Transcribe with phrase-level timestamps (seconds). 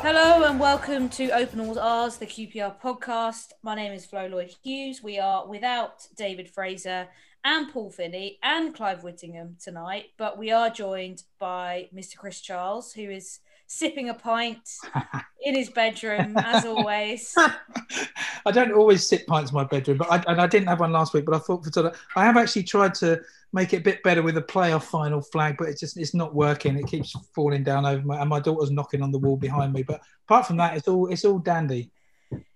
[0.00, 3.52] Hello and welcome to Open All's R's, the QPR podcast.
[3.62, 5.02] My name is Flo Lloyd Hughes.
[5.02, 7.08] We are without David Fraser
[7.42, 12.16] and Paul Finney and Clive Whittingham tonight, but we are joined by Mr.
[12.16, 14.68] Chris Charles, who is sipping a pint
[15.44, 17.32] in his bedroom as always.
[18.46, 20.90] I don't always sip pints in my bedroom, but I, and I didn't have one
[20.90, 21.26] last week.
[21.26, 23.20] But I thought for today, I have actually tried to
[23.52, 26.34] make it a bit better with a playoff final flag, but it's just it's not
[26.34, 26.76] working.
[26.76, 29.82] It keeps falling down over my, and my daughter's knocking on the wall behind me.
[29.82, 31.90] But apart from that, it's all it's all dandy.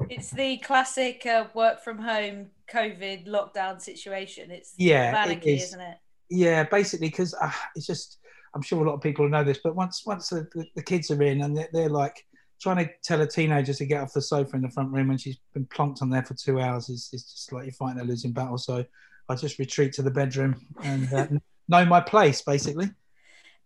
[0.08, 4.50] It's the classic uh, work from home COVID lockdown situation.
[4.50, 5.64] It's Yeah, it panicky, is.
[5.64, 5.98] isn't it?
[6.30, 8.19] Yeah, basically because uh, it's just
[8.55, 11.11] I'm sure a lot of people know this, but once once the, the, the kids
[11.11, 12.24] are in and they're, they're like
[12.61, 15.19] trying to tell a teenager to get off the sofa in the front room when
[15.19, 18.05] she's been plonked on there for two hours is, is just like you're fighting a
[18.05, 18.56] losing battle.
[18.56, 18.84] So
[19.28, 21.27] I just retreat to the bedroom and uh,
[21.69, 22.91] know my place basically.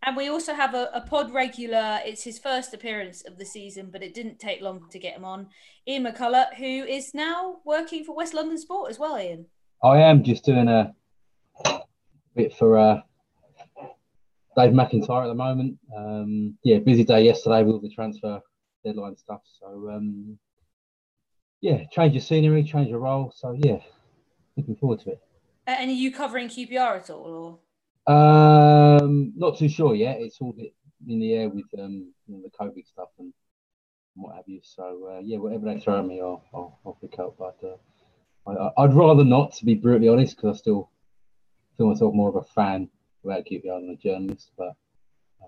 [0.02, 2.00] And we also have a, a pod regular.
[2.04, 5.24] It's his first appearance of the season, but it didn't take long to get him
[5.24, 5.48] on.
[5.88, 9.46] Ian McCullough, who is now working for West London Sport as well, Ian.
[9.82, 10.94] I am just doing a
[12.34, 13.00] bit for uh,
[14.56, 15.78] Dave McIntyre at the moment.
[15.94, 18.40] Um, yeah, busy day yesterday with all the transfer
[18.84, 19.42] deadline stuff.
[19.60, 20.38] So um,
[21.60, 23.32] yeah, change your scenery, change your role.
[23.36, 23.78] So yeah,
[24.56, 25.20] looking forward to it.
[25.66, 27.60] Uh, And are you covering QPR at all?
[28.06, 30.20] Um, not too sure yet.
[30.20, 30.72] It's all bit
[31.06, 33.32] in the air with um, you know, the COVID stuff and
[34.14, 34.60] what have you.
[34.62, 37.36] So uh, yeah, whatever they throw at me, I'll, I'll, I'll pick up.
[37.38, 40.90] But uh, I, I'd rather not, to be brutally honest, because I still
[41.76, 42.88] feel myself more of a fan
[43.26, 44.50] without QPR than a journalist.
[44.56, 44.74] But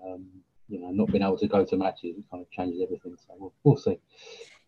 [0.05, 0.27] um,
[0.67, 3.15] you know, not being able to go to matches it kind of changes everything.
[3.27, 3.99] So we'll, we'll see.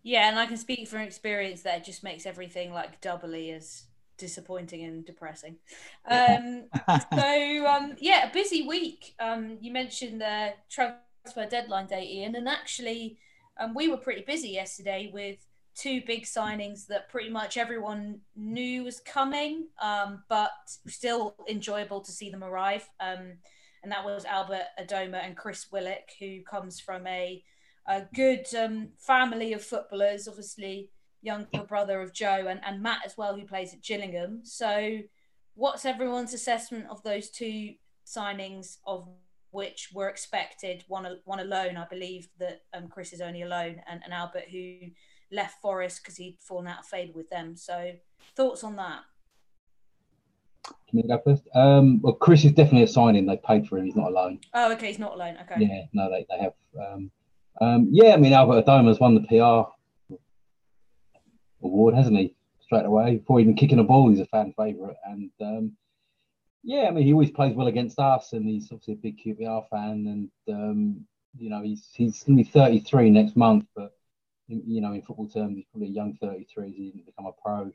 [0.04, 3.84] Yeah, and I can speak from experience that it just makes everything like doubly as
[4.18, 5.58] disappointing and depressing.
[6.10, 6.66] Um,
[7.14, 9.14] so um, yeah, a busy week.
[9.20, 13.20] Um, you mentioned the transfer deadline day, Ian, and actually,
[13.60, 15.38] um, we were pretty busy yesterday with
[15.76, 20.52] two big signings that pretty much everyone knew was coming, um, but
[20.88, 22.88] still enjoyable to see them arrive.
[23.00, 23.38] Um,
[23.84, 27.44] and that was Albert Adomah and Chris Willock, who comes from a,
[27.88, 33.18] a good um, family of footballers, obviously younger brother of Joe and, and Matt as
[33.18, 34.42] well, who plays at Gillingham.
[34.44, 35.00] So,
[35.54, 37.74] what's everyone's assessment of those two
[38.06, 39.08] signings, of
[39.52, 40.84] which were expected?
[40.88, 44.78] One, one alone, I believe that um, Chris is only alone, and, and Albert, who
[45.32, 47.56] left Forest because he'd fallen out of favour with them.
[47.56, 47.94] So,
[48.36, 49.02] thoughts on that?
[50.90, 51.48] Can we go first?
[51.56, 53.26] Um, well, Chris is definitely a signing.
[53.26, 53.86] They paid for him.
[53.86, 54.40] He's not alone.
[54.54, 55.38] Oh, okay, he's not alone.
[55.42, 55.62] Okay.
[55.64, 56.54] Yeah, no, they, they have.
[56.80, 57.12] Um,
[57.60, 59.70] um, yeah, I mean, Albert Adomah's won the PR
[61.64, 62.36] award, hasn't he?
[62.62, 64.96] Straight away, before even kicking a ball, he's a fan favourite.
[65.06, 65.72] And um,
[66.64, 69.68] yeah, I mean, he always plays well against us, and he's obviously a big QPR
[69.70, 70.30] fan.
[70.48, 71.06] And um,
[71.38, 73.94] you know, he's he's going to be 33 next month, but
[74.52, 76.72] you know, in football terms, he's probably a young 33.
[76.72, 77.72] He didn't become a pro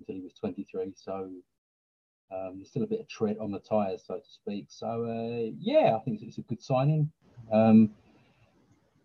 [0.00, 1.30] until he was 23, so
[2.30, 4.66] um, there's still a bit of tread on the tyres, so to speak.
[4.68, 7.10] So uh, yeah, I think it's, a good signing.
[7.52, 7.90] Um,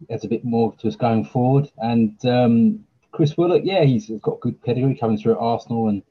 [0.10, 1.72] adds a bit more to us going forward.
[1.78, 6.04] And um, Chris Willock, yeah, he's got good pedigree coming through at Arsenal and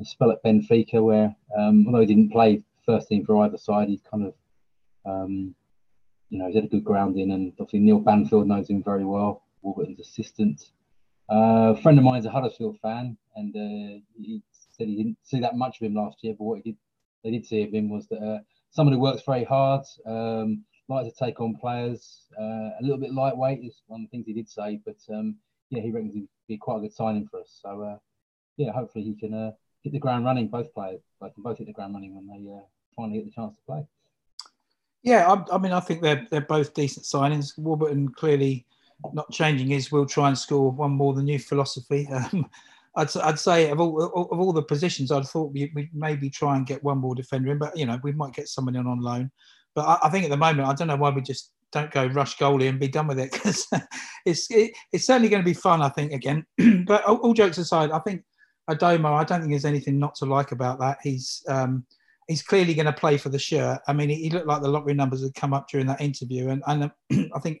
[0.00, 3.88] a spell at Benfica, where um, although he didn't play first team for either side,
[3.88, 4.34] he's kind of,
[5.04, 5.54] um,
[6.30, 7.32] you know, he's had a good grounding.
[7.32, 10.70] And obviously Neil Banfield knows him very well, Warburton's assistant.
[11.30, 15.40] Uh, a friend of mine's a Huddersfield fan, and uh, he said he didn't see
[15.40, 16.76] that much of him last year, but what he did,
[17.22, 18.38] they did see of him was that uh,
[18.70, 23.12] someone who works very hard, um, likes to take on players, uh, a little bit
[23.12, 25.36] lightweight is one of the things he did say, but um,
[25.68, 27.60] yeah, he reckons he'd be quite a good signing for us.
[27.62, 27.98] So uh,
[28.56, 29.50] yeah, hopefully he can uh,
[29.82, 30.48] hit the ground running.
[30.48, 32.50] Both players, they can both hit the ground running when they
[32.96, 33.86] finally get the chance to play.
[35.02, 37.58] Yeah, I, I mean, I think they're they're both decent signings.
[37.58, 38.64] Warburton clearly
[39.12, 42.08] not changing is we'll try and score one more than new philosophy.
[42.32, 42.48] Um,
[42.96, 46.56] I'd, I'd say of all of all the positions, I'd thought we, we'd maybe try
[46.56, 49.00] and get one more defender in, but you know we might get someone in on
[49.00, 49.30] loan.
[49.74, 52.06] But I, I think at the moment, I don't know why we just don't go
[52.06, 53.68] rush goalie and be done with it because
[54.24, 55.80] it's it, it's certainly going to be fun.
[55.80, 56.44] I think again.
[56.86, 58.24] but all, all jokes aside, I think
[58.68, 59.20] Adomah.
[59.20, 60.98] I don't think there's anything not to like about that.
[61.02, 61.84] He's um,
[62.26, 63.80] he's clearly going to play for the shirt.
[63.86, 66.48] I mean, he, he looked like the lottery numbers had come up during that interview,
[66.48, 66.90] and and
[67.34, 67.60] I think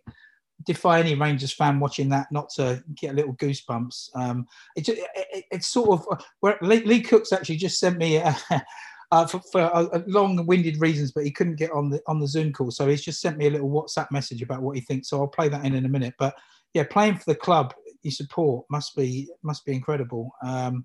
[0.64, 4.10] defy any Rangers fan watching that not to get a little goosebumps.
[4.14, 4.46] Um,
[4.76, 8.16] it, it, it- it's sort of where Lee, Lee Cooks actually just sent me.
[8.16, 8.36] A,
[9.10, 12.52] Uh, for, for uh, long-winded reasons, but he couldn't get on the on the Zoom
[12.52, 15.08] call, so he's just sent me a little WhatsApp message about what he thinks.
[15.08, 16.12] So I'll play that in in a minute.
[16.18, 16.34] But
[16.74, 17.72] yeah, playing for the club,
[18.02, 20.30] you support must be must be incredible.
[20.44, 20.84] Um,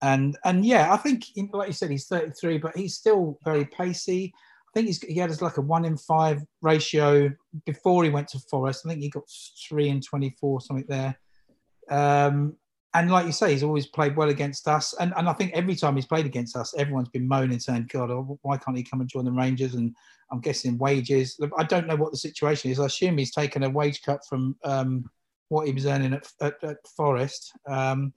[0.00, 4.32] and and yeah, I think like you said, he's 33, but he's still very pacey.
[4.68, 7.30] I think he's, he had like a one in five ratio
[7.64, 8.84] before he went to Forest.
[8.84, 9.24] I think he got
[9.68, 11.18] three in 24, something there.
[11.90, 12.56] Um,
[12.94, 14.94] and like you say, he's always played well against us.
[14.98, 18.10] And, and I think every time he's played against us, everyone's been moaning, saying, God,
[18.10, 19.74] oh, why can't he come and join the Rangers?
[19.74, 19.94] And
[20.30, 21.38] I'm guessing wages.
[21.58, 22.80] I don't know what the situation is.
[22.80, 25.08] I assume he's taken a wage cut from um,
[25.48, 27.52] what he was earning at, at, at Forest.
[27.66, 28.12] Um,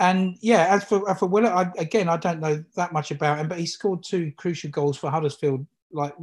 [0.00, 3.48] and yeah, as for for Willock, I, again, I don't know that much about him,
[3.48, 6.14] but he scored two crucial goals for Huddersfield, like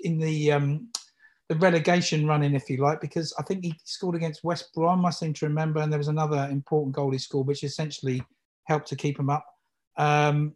[0.00, 0.88] in the um,
[1.48, 5.10] the relegation running, if you like, because I think he scored against West Brom, I
[5.10, 8.22] seem to remember, and there was another important goal he scored, which essentially
[8.64, 9.44] helped to keep him up.
[9.96, 10.54] Um,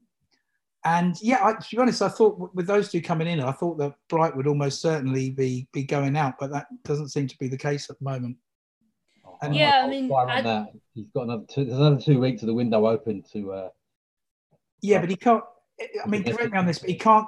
[0.85, 3.79] and yeah, I, to be honest, I thought with those two coming in, I thought
[3.79, 7.49] that Bright would almost certainly be be going out, but that doesn't seem to be
[7.49, 8.37] the case at the moment.
[9.43, 11.65] And yeah, I mean, I, he's got another two.
[11.65, 13.53] There's another two weeks of the window open to.
[13.53, 13.69] Uh,
[14.83, 15.43] yeah, but he can't.
[16.05, 17.27] I mean, correct me on this, but he can't.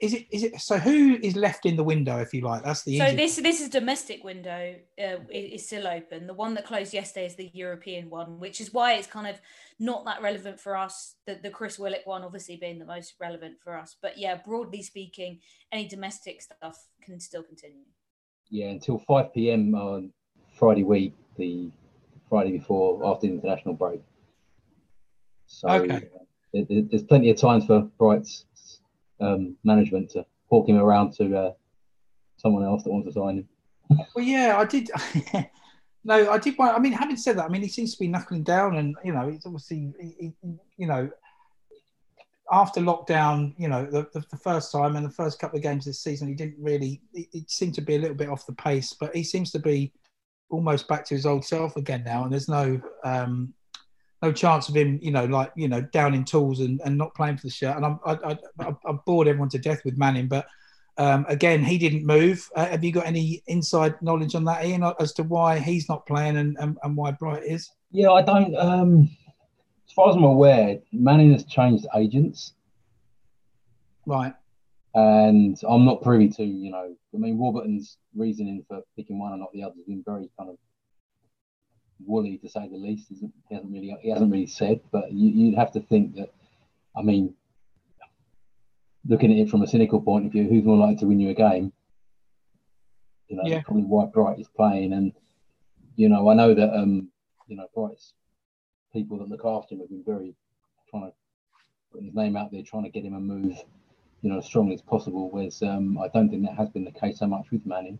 [0.00, 0.26] Is it?
[0.30, 0.60] Is it?
[0.60, 2.62] So who is left in the window, if you like?
[2.62, 2.98] That's the.
[2.98, 6.28] So this this is domestic window uh, is still open.
[6.28, 9.40] The one that closed yesterday is the European one, which is why it's kind of
[9.80, 11.16] not that relevant for us.
[11.26, 13.96] The the Chris Willock one, obviously, being the most relevant for us.
[14.00, 15.40] But yeah, broadly speaking,
[15.72, 17.86] any domestic stuff can still continue.
[18.50, 19.74] Yeah, until five p.m.
[19.74, 20.12] on
[20.60, 21.70] Friday week, the
[22.28, 24.00] Friday before after the international break.
[25.48, 25.68] So.
[25.68, 26.08] Okay
[26.52, 28.44] there's plenty of times for Bright's
[29.20, 31.52] um, management to hawk him around to uh,
[32.36, 33.48] someone else that wants to sign him.
[34.14, 34.90] well, yeah, I did.
[36.04, 36.58] no, I did.
[36.58, 39.12] I mean, having said that, I mean, he seems to be knuckling down, and you
[39.12, 40.32] know, it's obviously, he,
[40.76, 41.10] you know,
[42.52, 45.84] after lockdown, you know, the, the, the, first time and the first couple of games
[45.84, 47.00] this season, he didn't really.
[47.12, 49.92] It, seemed to be a little bit off the pace, but he seems to be
[50.50, 52.80] almost back to his old self again now, and there's no.
[53.04, 53.54] Um,
[54.22, 57.14] no chance of him, you know, like you know, down in tools and, and not
[57.14, 57.74] playing for the shirt.
[57.74, 60.46] And I'm I, I, I bored everyone to death with Manning, but
[60.98, 62.46] um, again, he didn't move.
[62.54, 66.04] Uh, have you got any inside knowledge on that, Ian, as to why he's not
[66.04, 67.70] playing and, and, and why Bright is?
[67.90, 68.54] Yeah, I don't.
[68.54, 69.10] Um,
[69.88, 72.52] as far as I'm aware, Manning has changed agents.
[74.04, 74.34] Right.
[74.94, 79.40] And I'm not privy to, you know, I mean, Warburton's reasoning for picking one and
[79.40, 80.56] not the other has been very kind of
[82.04, 83.08] woolly to say the least.
[83.08, 86.32] He hasn't really he hasn't really said, but you, would have to think that.
[86.96, 87.34] I mean,
[89.06, 91.30] looking at it from a cynical point of view, who's more likely to win you
[91.30, 91.72] a game?
[93.28, 93.62] You know, yeah.
[93.62, 95.12] probably White Bright is playing, and
[95.96, 97.08] you know, I know that um,
[97.46, 98.14] you know, Bright's
[98.92, 100.34] people that look after him have been very
[100.90, 101.12] trying to
[101.92, 103.56] put his name out there, trying to get him a move,
[104.22, 105.30] you know, as strongly as possible.
[105.30, 107.98] Whereas um, I don't think that has been the case so much with Manning.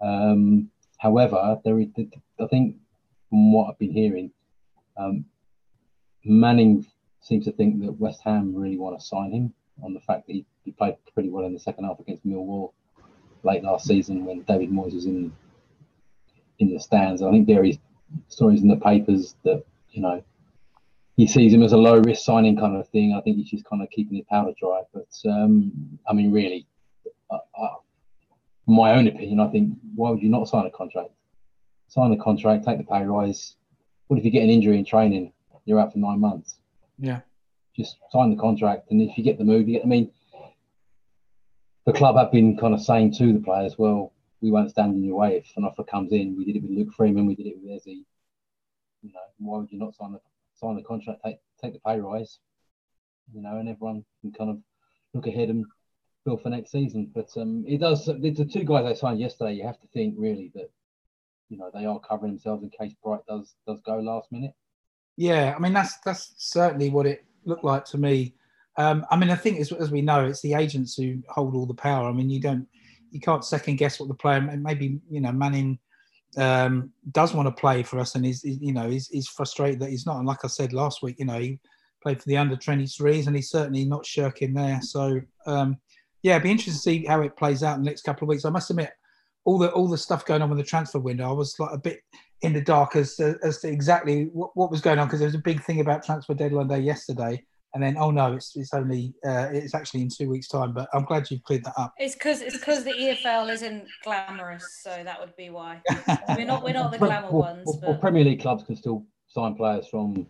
[0.00, 1.88] Um, however, there is,
[2.40, 2.76] I think
[3.28, 4.30] from what I've been hearing,
[4.96, 5.24] um,
[6.24, 6.86] Manning
[7.20, 10.32] seems to think that West Ham really want to sign him on the fact that
[10.32, 12.72] he, he played pretty well in the second half against Millwall
[13.44, 15.32] late last season when David Moyes was in
[16.58, 17.22] in the stands.
[17.22, 17.78] I think there is
[18.28, 20.22] stories in the papers that you know
[21.18, 23.12] he sees him as a low risk signing kind of thing.
[23.12, 24.80] I think he's just kind of keeping his powder dry.
[24.94, 26.66] But um, I mean, really,
[27.30, 27.38] uh,
[28.66, 31.10] my own opinion, I think why would you not sign a contract?
[31.88, 33.56] sign the contract, take the pay rise.
[34.06, 35.32] What if you get an injury in training?
[35.64, 36.58] You're out for nine months.
[36.98, 37.20] Yeah.
[37.76, 39.84] Just sign the contract, and if you get the move, you get.
[39.84, 40.10] I mean,
[41.84, 45.04] the club have been kind of saying to the players, well, we won't stand in
[45.04, 46.36] your way if an offer comes in.
[46.36, 47.86] We did it with Luke Freeman, we did it with Eze.
[47.86, 50.20] You know, why would you not sign the
[50.58, 52.38] sign the contract, take take the pay rise?
[53.32, 54.58] You know, and everyone can kind of
[55.14, 55.64] look ahead and
[56.24, 57.10] build for next season.
[57.14, 58.06] But um, it does.
[58.06, 60.70] The two guys I signed yesterday, you have to think really that
[61.48, 64.52] you know they are covering themselves in case Bright does does go last minute.
[65.16, 68.34] Yeah, I mean that's that's certainly what it looked like to me.
[68.76, 71.66] Um, I mean, I think as, as we know, it's the agents who hold all
[71.66, 72.08] the power.
[72.08, 72.66] I mean, you don't
[73.10, 74.40] you can't second guess what the player.
[74.40, 75.78] Maybe you know Manning
[76.36, 79.90] um, does want to play for us, and he's you know he's, he's frustrated that
[79.90, 80.18] he's not.
[80.18, 81.58] And like I said last week, you know he
[82.02, 84.80] played for the under 23s, and he's certainly not shirking there.
[84.82, 85.78] So um,
[86.22, 88.28] yeah, it'd be interesting to see how it plays out in the next couple of
[88.28, 88.44] weeks.
[88.44, 88.92] I must admit,
[89.44, 91.78] all the all the stuff going on with the transfer window, I was like a
[91.78, 92.00] bit
[92.42, 95.34] in the dark as as to exactly what, what was going on because there was
[95.34, 97.42] a big thing about transfer deadline day yesterday,
[97.74, 100.72] and then oh no, it's it's only uh, it's actually in two weeks' time.
[100.72, 101.92] But I'm glad you've cleared that up.
[101.98, 105.82] It's because it's because the EFL isn't glamorous, so that would be why
[106.36, 107.64] we're not we're not the glamour ones.
[107.66, 108.00] Well, but...
[108.00, 110.26] Premier League clubs can still sign players from.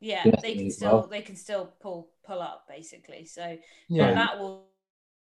[0.00, 1.06] Yeah, they can still well.
[1.06, 3.26] they can still pull pull up basically.
[3.26, 3.56] So
[3.88, 4.64] yeah, that will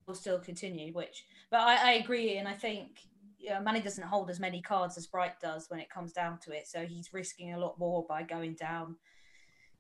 [0.07, 0.92] will still continue.
[0.92, 3.00] Which, but I, I agree, and I think
[3.40, 6.52] yeah, Manny doesn't hold as many cards as Bright does when it comes down to
[6.52, 6.69] it.
[6.69, 8.97] So he's risking a lot more by going down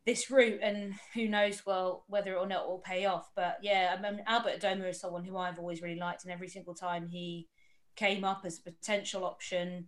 [0.06, 0.60] this route.
[0.62, 3.28] And who knows, well, whether or not it will pay off.
[3.34, 6.24] But yeah, I mean, Albert Adomah is someone who I've always really liked.
[6.24, 7.48] And every single time he
[7.96, 9.86] came up as a potential option,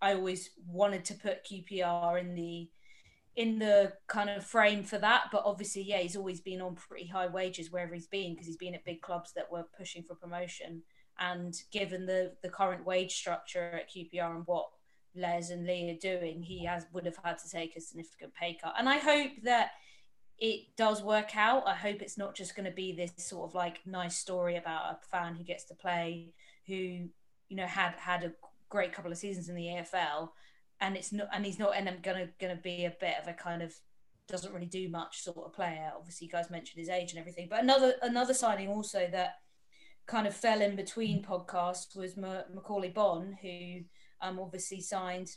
[0.00, 2.70] I always wanted to put QPR in the
[3.36, 5.26] in the kind of frame for that.
[5.30, 8.56] But obviously, yeah, he's always been on pretty high wages wherever he's been because he's
[8.56, 10.82] been at big clubs that were pushing for promotion.
[11.20, 14.66] And given the the current wage structure at QPR and what
[15.14, 18.58] Les and Lee are doing, he has would have had to take a significant pay
[18.60, 18.74] cut.
[18.78, 19.70] And I hope that
[20.38, 21.66] it does work out.
[21.66, 24.92] I hope it's not just going to be this sort of like nice story about
[24.92, 26.32] a fan who gets to play,
[26.66, 28.32] who you know had had a
[28.68, 30.30] great couple of seasons in the EFL,
[30.80, 33.32] and it's not and he's not and I'm gonna gonna be a bit of a
[33.32, 33.74] kind of
[34.28, 35.90] doesn't really do much sort of player.
[35.96, 39.36] Obviously, you guys mentioned his age and everything, but another another signing also that
[40.06, 43.80] kind of fell in between podcasts was M- Macauley Bonne, who
[44.20, 45.30] um, obviously signed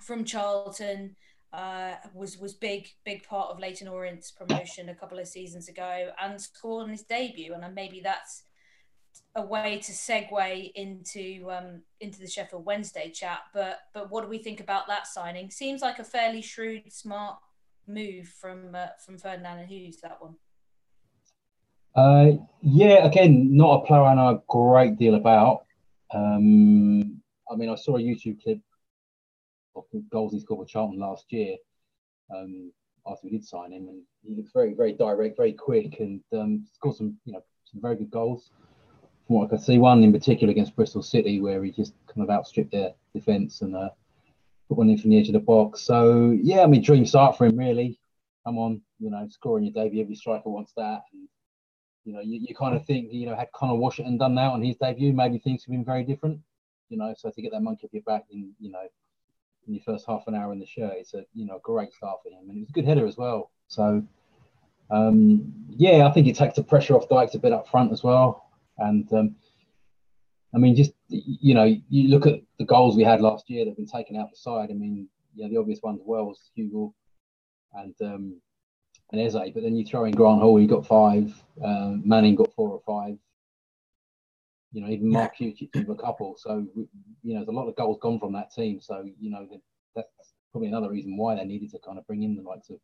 [0.00, 1.16] from Charlton.
[1.52, 6.10] Uh, was was big big part of Leyton Orient's promotion a couple of seasons ago
[6.22, 8.44] and scored on his debut and maybe that's
[9.36, 13.40] a way to segue into um, into the Sheffield Wednesday chat.
[13.54, 15.50] But but what do we think about that signing?
[15.50, 17.38] Seems like a fairly shrewd, smart
[17.86, 20.00] move from uh, from Ferdinand and Hughes.
[20.02, 20.34] That one.
[21.94, 25.64] Uh, yeah, again, not a player I know a great deal about.
[26.12, 27.19] Um,
[27.50, 28.60] I mean, I saw a YouTube clip
[29.76, 31.56] of goals he scored for Charlton last year.
[32.34, 32.72] Um,
[33.06, 36.66] after we did sign him, and he looks very, very direct, very quick, and um,
[36.74, 38.50] scored some, you know, some very good goals
[39.26, 42.22] from what I could see, one in particular against Bristol City, where he just kind
[42.22, 43.88] of outstripped their defence and uh,
[44.68, 45.80] put one in from the edge of the box.
[45.80, 47.98] So yeah, I mean, dream start for him really.
[48.44, 51.02] Come on, you know, scoring your debut, every striker wants that.
[51.12, 51.28] And,
[52.04, 54.62] you know, you, you kind of think, you know, had Connor Washington done that on
[54.62, 56.40] his debut, maybe things would have been very different.
[56.90, 58.86] You know, so to get that monkey off your back in, you know,
[59.66, 62.18] in your first half an hour in the shirt, it's a you know great start
[62.22, 63.50] for him, and it was a good header as well.
[63.68, 64.04] So
[64.90, 68.02] um, yeah, I think it takes the pressure off Dykes a bit up front as
[68.02, 68.50] well.
[68.78, 69.36] And um,
[70.54, 73.70] I mean, just you know, you look at the goals we had last year that
[73.70, 74.70] have been taken out the side.
[74.70, 76.92] I mean, yeah, the obvious ones well was Hugill
[77.74, 78.40] and um,
[79.12, 81.34] and Eze, but then you throw in Grant Hall, he got five.
[81.62, 83.18] Uh, Manning got four or five.
[84.72, 86.36] You know, even Mark Hughes with a couple.
[86.38, 88.80] So you know, there's a lot of goals gone from that team.
[88.80, 89.46] So you know,
[89.94, 90.08] that's
[90.52, 92.76] probably another reason why they needed to kind of bring in the likes of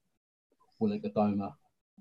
[0.79, 1.53] Willock, Adomah,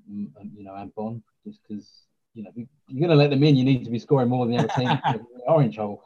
[0.10, 2.52] mm, and, you know, and Bonne, just because you know,
[2.88, 3.56] you're going to let them in.
[3.56, 5.26] You need to be scoring more than the other team.
[5.48, 6.04] orange hole.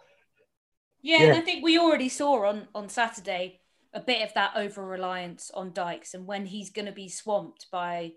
[1.01, 3.62] Yeah, yeah, and I think we already saw on on Saturday
[3.93, 7.67] a bit of that over reliance on Dykes, and when he's going to be swamped
[7.71, 8.13] by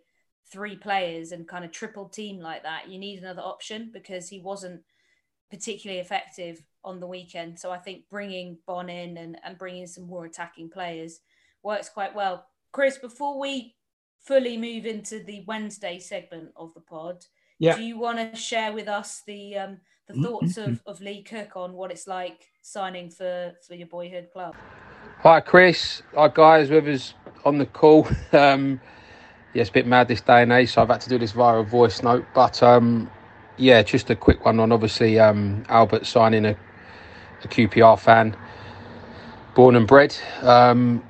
[0.50, 4.38] three players and kind of triple team like that, you need another option because he
[4.38, 4.82] wasn't
[5.52, 7.58] particularly effective on the weekend.
[7.58, 11.20] So I think bringing Bonne in and, and bringing some more attacking players
[11.62, 12.46] works quite well.
[12.72, 13.76] Chris, before we
[14.18, 17.24] fully move into the Wednesday segment of the pod,
[17.58, 17.76] yeah.
[17.76, 19.78] Do you want to share with us the um,
[20.08, 20.24] the mm-hmm.
[20.24, 24.56] thoughts of, of Lee Cook on what it's like signing for, for your boyhood club?
[25.20, 26.02] Hi, Chris.
[26.16, 26.70] Hi, guys.
[26.70, 28.08] Whoever's on the call.
[28.32, 28.80] Um,
[29.54, 31.32] yeah, it's a bit mad this day and age, so I've had to do this
[31.32, 32.24] via a voice note.
[32.34, 33.10] But um,
[33.56, 36.56] yeah, just a quick one on obviously um, Albert signing a,
[37.44, 38.36] a QPR fan,
[39.54, 40.16] born and bred.
[40.42, 41.02] Um,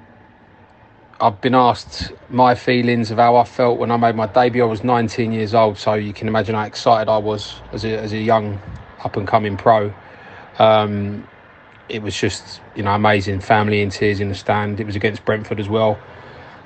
[1.21, 4.63] I've been asked my feelings of how I felt when I made my debut.
[4.63, 7.97] I was 19 years old, so you can imagine how excited I was as a,
[7.97, 8.61] as a young
[9.05, 9.95] up and coming pro.
[10.59, 11.27] Um,
[11.89, 13.41] it was just you know amazing.
[13.41, 14.81] Family in tears in the stand.
[14.81, 15.99] It was against Brentford as well.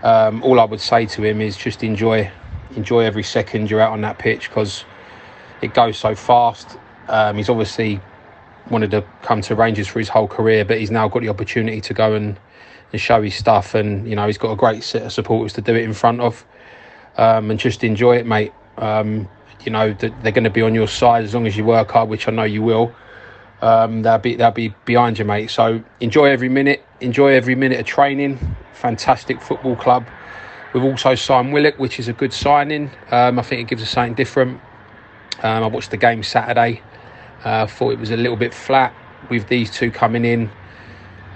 [0.03, 2.31] Um, all I would say to him is just enjoy
[2.77, 4.85] enjoy every second you're out on that pitch because
[5.63, 6.79] it goes so fast.
[7.09, 8.01] Um, he's obviously
[8.71, 11.81] wanted to come to Rangers for his whole career, but he's now got the opportunity
[11.81, 12.39] to go and
[12.93, 13.75] and show his stuff.
[13.75, 16.21] And you know, he's got a great set of supporters to do it in front
[16.21, 16.45] of,
[17.17, 18.53] um, and just enjoy it, mate.
[18.77, 19.29] Um,
[19.65, 22.09] you know, they're going to be on your side as long as you work hard,
[22.09, 22.95] which I know you will.
[23.63, 25.51] Um, they'll be they'll be behind you, mate.
[25.51, 26.85] So enjoy every minute.
[27.01, 28.39] Enjoy every minute of training.
[28.75, 30.07] Fantastic football club.
[30.73, 32.91] We've also signed Willock, which is a good signing.
[33.11, 34.61] Um, I think it gives us something different.
[35.43, 36.83] Um, I watched the game Saturday.
[37.45, 38.95] Uh, thought it was a little bit flat
[39.31, 40.51] with these two coming in.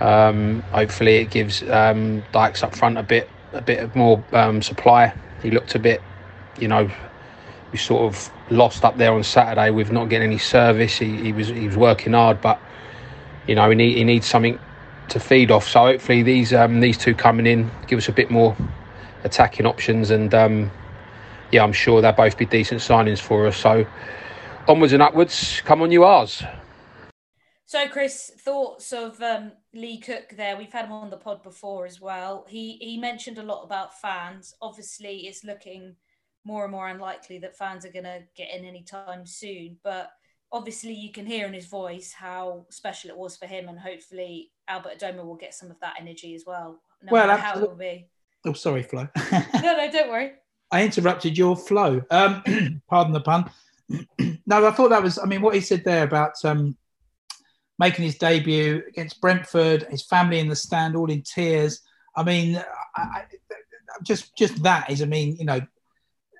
[0.00, 4.62] Um, hopefully, it gives um, Dykes up front a bit a bit of more um,
[4.62, 5.12] supply.
[5.42, 6.00] He looked a bit,
[6.58, 6.90] you know,
[7.72, 10.98] we sort of lost up there on Saturday with not getting any service.
[10.98, 12.60] He, he was he was working hard, but
[13.46, 14.58] you know he, need, he needs something
[15.08, 15.68] to feed off.
[15.68, 18.56] So hopefully these um, these two coming in give us a bit more
[19.24, 20.70] attacking options, and um,
[21.52, 23.56] yeah, I'm sure they'll both be decent signings for us.
[23.56, 23.86] So
[24.68, 26.42] onwards and upwards, come on, you ours.
[27.66, 30.56] So, Chris, thoughts of um, Lee Cook there?
[30.56, 32.44] We've had him on the pod before as well.
[32.48, 34.54] He he mentioned a lot about fans.
[34.60, 35.94] Obviously, it's looking
[36.44, 39.76] more and more unlikely that fans are going to get in anytime soon.
[39.84, 40.10] But
[40.50, 44.50] obviously, you can hear in his voice how special it was for him, and hopefully,
[44.66, 46.80] Albert Adomah will get some of that energy as well.
[47.04, 48.08] No Well, matter how it absolute- will be.
[48.46, 49.06] Oh, sorry, Flo.
[49.62, 50.32] No, no, don't worry.
[50.70, 52.02] I interrupted your flow.
[52.10, 53.50] Um, pardon the pun.
[54.46, 55.18] no, I thought that was.
[55.18, 56.76] I mean, what he said there about um,
[57.78, 61.80] making his debut against Brentford, his family in the stand, all in tears.
[62.16, 62.56] I mean,
[62.96, 63.24] I, I,
[64.04, 65.02] just just that is.
[65.02, 65.60] I mean, you know,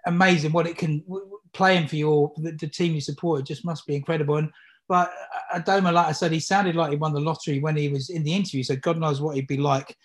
[0.06, 1.04] amazing what it can
[1.52, 3.40] playing for your the, the team you support.
[3.40, 4.36] It just must be incredible.
[4.36, 4.50] And
[4.88, 5.12] but
[5.54, 8.24] Adomah, like I said, he sounded like he won the lottery when he was in
[8.24, 8.64] the interview.
[8.64, 9.96] So God knows what he'd be like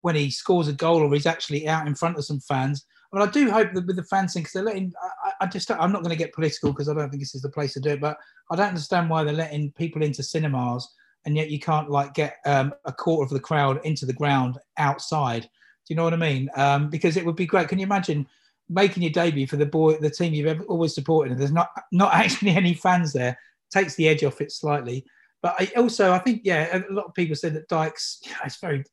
[0.00, 2.84] when he scores a goal or he's actually out in front of some fans.
[3.12, 4.92] But I do hope that with the fans thing, because they're letting,
[5.24, 7.42] I, I- just, I'm not going to get political because I don't think this is
[7.42, 8.16] the place to do it, but
[8.50, 10.88] I don't understand why they're letting people into cinemas
[11.24, 14.58] and yet you can't like get um, a quarter of the crowd into the ground
[14.78, 15.42] outside.
[15.42, 15.48] Do
[15.88, 16.48] you know what I mean?
[16.56, 17.68] Um, because it would be great.
[17.68, 18.26] Can you imagine
[18.68, 21.70] making your debut for the boy, the team you've ever always supported, and there's not
[21.90, 23.38] not actually any fans there?
[23.70, 25.04] Takes the edge off it slightly.
[25.42, 28.58] But I also, I think, yeah, a lot of people said that Dykes, yeah, it's
[28.58, 28.84] very,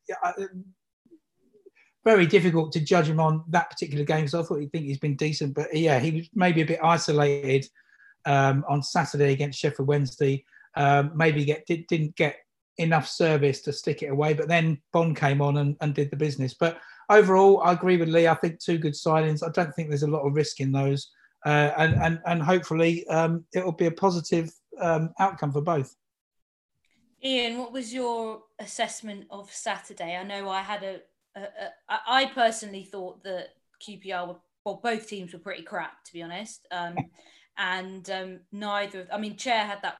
[2.04, 4.26] very difficult to judge him on that particular game.
[4.26, 6.80] So I thought he'd think he's been decent, but yeah, he was maybe a bit
[6.82, 7.68] isolated
[8.26, 10.44] um, on Saturday against Sheffield Wednesday.
[10.76, 12.36] Um, maybe get did, didn't get
[12.78, 16.16] enough service to stick it away, but then Bonne came on and, and did the
[16.16, 16.54] business.
[16.54, 16.80] But
[17.10, 18.28] overall, I agree with Lee.
[18.28, 19.46] I think two good signings.
[19.46, 21.10] I don't think there's a lot of risk in those,
[21.44, 25.94] uh, and and and hopefully um, it will be a positive um, outcome for both.
[27.22, 30.16] Ian, what was your assessment of Saturday?
[30.16, 31.00] I know I had a,
[31.36, 33.48] a, a I personally thought that
[33.86, 36.96] QPR were well, both teams were pretty crap to be honest, um,
[37.58, 39.06] and um, neither.
[39.12, 39.96] I mean, Chair had that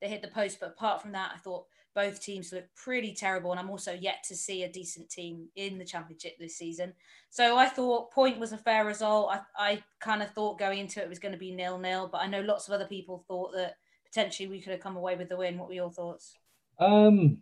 [0.00, 3.52] they hit the post, but apart from that, I thought both teams looked pretty terrible,
[3.52, 6.92] and I'm also yet to see a decent team in the championship this season.
[7.30, 9.30] So I thought point was a fair result.
[9.30, 12.18] I, I kind of thought going into it was going to be nil nil, but
[12.18, 15.28] I know lots of other people thought that potentially we could have come away with
[15.28, 15.56] the win.
[15.56, 16.34] What were your thoughts?
[16.78, 17.38] Um,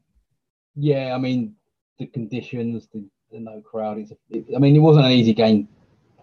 [0.76, 1.56] yeah, I mean
[2.02, 3.98] the conditions, the, the no crowd.
[3.98, 5.68] It's, a, it, I mean, it wasn't an easy game,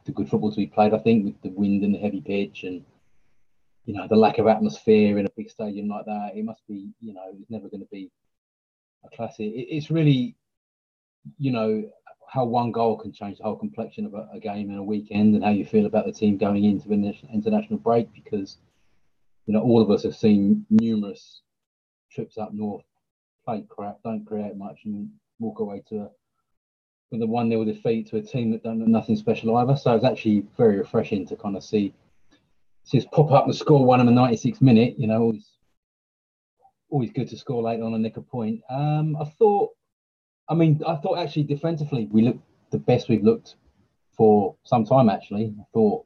[0.06, 0.94] the good football to be played.
[0.94, 2.84] I think with the wind and the heavy pitch and
[3.86, 6.90] you know the lack of atmosphere in a big stadium like that, it must be
[7.00, 8.12] you know it's never going to be
[9.06, 9.48] a classic.
[9.48, 10.36] It, it's really
[11.38, 11.90] you know
[12.28, 15.34] how one goal can change the whole complexion of a, a game in a weekend
[15.34, 18.58] and how you feel about the team going into an international break because
[19.46, 21.42] you know all of us have seen numerous
[22.12, 22.84] trips up north
[23.46, 26.10] play crap, don't create much, and walk away to a
[27.12, 29.76] with a one 0 defeat to a team that done nothing special either.
[29.76, 31.94] So it's actually very refreshing to kind of see
[32.90, 34.96] just pop up and score one in the 96th minute.
[34.98, 35.52] You know, always
[36.90, 38.62] always good to score late on and nick a point.
[38.70, 39.72] Um, I thought,
[40.50, 43.56] I mean, I thought actually defensively we looked the best we've looked
[44.18, 45.10] for some time.
[45.10, 46.06] Actually, I thought,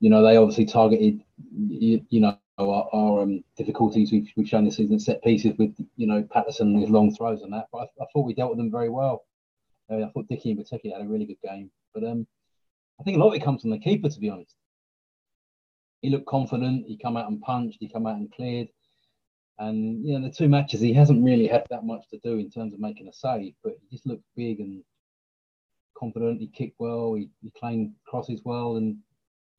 [0.00, 1.22] you know, they obviously targeted,
[1.68, 5.74] you, you know, our, our um, difficulties we've, we've shown this season set pieces with
[5.96, 7.66] you know Paterson and his long throws and that.
[7.72, 9.24] But I, I thought we dealt with them very well.
[9.90, 11.70] Uh, I thought Dickie in particular had a really good game.
[11.94, 12.26] But um,
[13.00, 14.54] I think a lot of it comes from the keeper, to be honest.
[16.02, 16.86] He looked confident.
[16.86, 17.78] He come out and punched.
[17.80, 18.68] He come out and cleared.
[19.58, 22.50] And you know the two matches he hasn't really had that much to do in
[22.50, 24.82] terms of making a save, but he just looked big and
[25.98, 26.40] confident.
[26.40, 27.12] He kicked well.
[27.12, 28.96] He, he claimed crosses well, and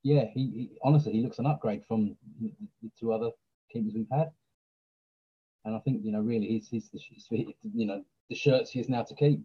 [0.03, 3.29] yeah, he, he honestly he looks an upgrade from the, the two other
[3.71, 4.31] keepers we've had.
[5.65, 7.27] And I think you know really he's, he's, the, he's
[7.73, 9.41] you know the shirts he is now to keep.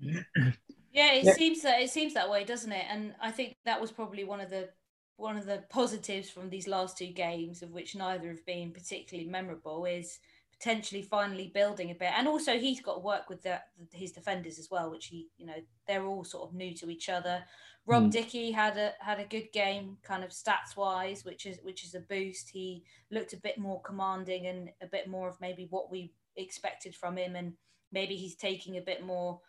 [0.92, 1.34] Yeah, it Yeah.
[1.34, 2.84] seems that it seems that way, doesn't it?
[2.88, 4.70] And I think that was probably one of the
[5.16, 9.28] one of the positives from these last two games, of which neither have been particularly
[9.30, 10.18] memorable, is
[10.60, 12.10] potentially finally building a bit.
[12.16, 13.60] And also, he's got to work with the,
[13.92, 15.54] his defenders as well, which he, you know,
[15.88, 17.42] they're all sort of new to each other.
[17.86, 18.10] Rob Mm.
[18.10, 21.94] Dickie had a had a good game, kind of stats wise, which is which is
[21.94, 22.50] a boost.
[22.50, 26.94] He looked a bit more commanding and a bit more of maybe what we expected
[26.94, 27.54] from him, and
[27.90, 29.40] maybe he's taking a bit more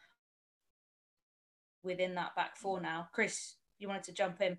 [1.84, 3.10] within that back four now.
[3.12, 4.58] Chris, you wanted to jump in?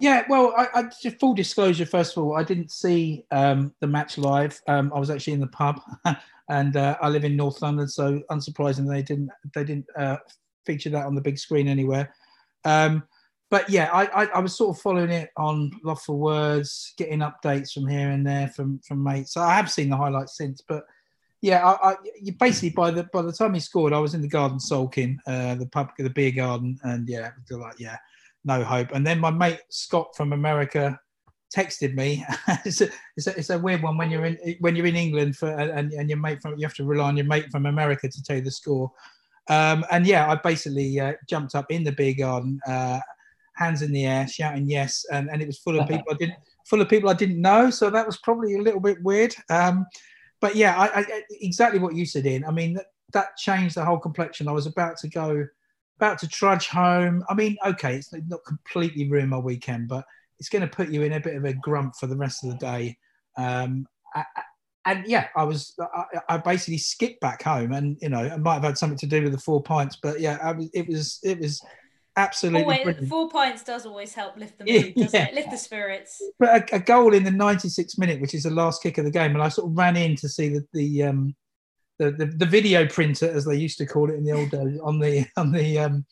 [0.00, 1.86] Yeah, well, I, I full disclosure.
[1.86, 4.60] First of all, I didn't see um, the match live.
[4.66, 5.80] Um, I was actually in the pub,
[6.48, 10.16] and uh, I live in North London, so unsurprisingly, they didn't they didn't uh,
[10.66, 12.12] feature that on the big screen anywhere.
[12.64, 13.04] Um,
[13.50, 17.20] but yeah, I, I, I was sort of following it on Loft for Words, getting
[17.20, 19.34] updates from here and there from from mates.
[19.34, 20.84] So I have seen the highlights since, but
[21.40, 21.96] yeah, I, I
[22.40, 25.54] basically by the by the time he scored, I was in the garden sulking, uh,
[25.54, 27.98] the pub, the beer garden, and yeah, like yeah,
[28.44, 28.90] no hope.
[28.92, 30.98] And then my mate Scott from America
[31.54, 32.24] texted me.
[32.64, 35.36] it's, a, it's, a, it's a weird one when you're in when you're in England
[35.36, 38.08] for and, and your mate from you have to rely on your mate from America
[38.08, 38.90] to tell you the score.
[39.48, 42.98] Um, and yeah, I basically uh, jumped up in the beer garden, uh,
[43.56, 46.36] hands in the air, shouting yes, and, and it was full of people I didn't
[46.66, 47.70] full of people I didn't know.
[47.70, 49.34] So that was probably a little bit weird.
[49.50, 49.86] Um,
[50.40, 52.26] but yeah, I, I, exactly what you said.
[52.26, 54.48] In I mean that, that changed the whole complexion.
[54.48, 55.46] I was about to go,
[55.96, 57.24] about to trudge home.
[57.28, 60.04] I mean, okay, it's not completely ruined my weekend, but
[60.38, 62.50] it's going to put you in a bit of a grump for the rest of
[62.50, 62.98] the day.
[63.36, 64.24] Um, I,
[64.86, 68.54] and yeah, I was I, I, basically skipped back home, and you know, it might
[68.54, 71.20] have had something to do with the four pints, but yeah, I was, it was
[71.22, 71.62] it was
[72.16, 72.62] absolutely.
[72.62, 75.28] Always, four pints does always help lift the mood, doesn't yeah.
[75.28, 75.34] it?
[75.34, 76.22] Lift the spirits.
[76.38, 79.10] But a, a, goal in the 96th minute, which is the last kick of the
[79.10, 81.34] game, and I sort of ran in to see the the um
[81.98, 84.78] the, the, the video printer, as they used to call it in the old days,
[84.82, 86.04] on the on the um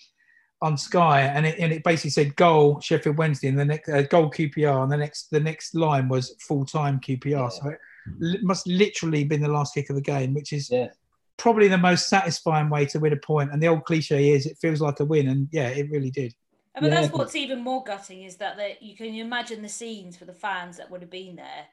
[0.62, 4.02] on Sky, and it, and it basically said goal Sheffield Wednesday, and the next uh,
[4.02, 7.24] goal QPR, and the next the next line was full time QPR.
[7.26, 7.48] Yeah.
[7.48, 7.78] So it
[8.18, 10.88] li- must literally been the last kick of the game, which is yeah.
[11.36, 13.52] probably the most satisfying way to win a point.
[13.52, 16.32] And the old cliche is it feels like a win, and yeah, it really did.
[16.74, 17.00] But yeah.
[17.00, 20.32] that's what's even more gutting is that that you can imagine the scenes for the
[20.32, 21.66] fans that would have been there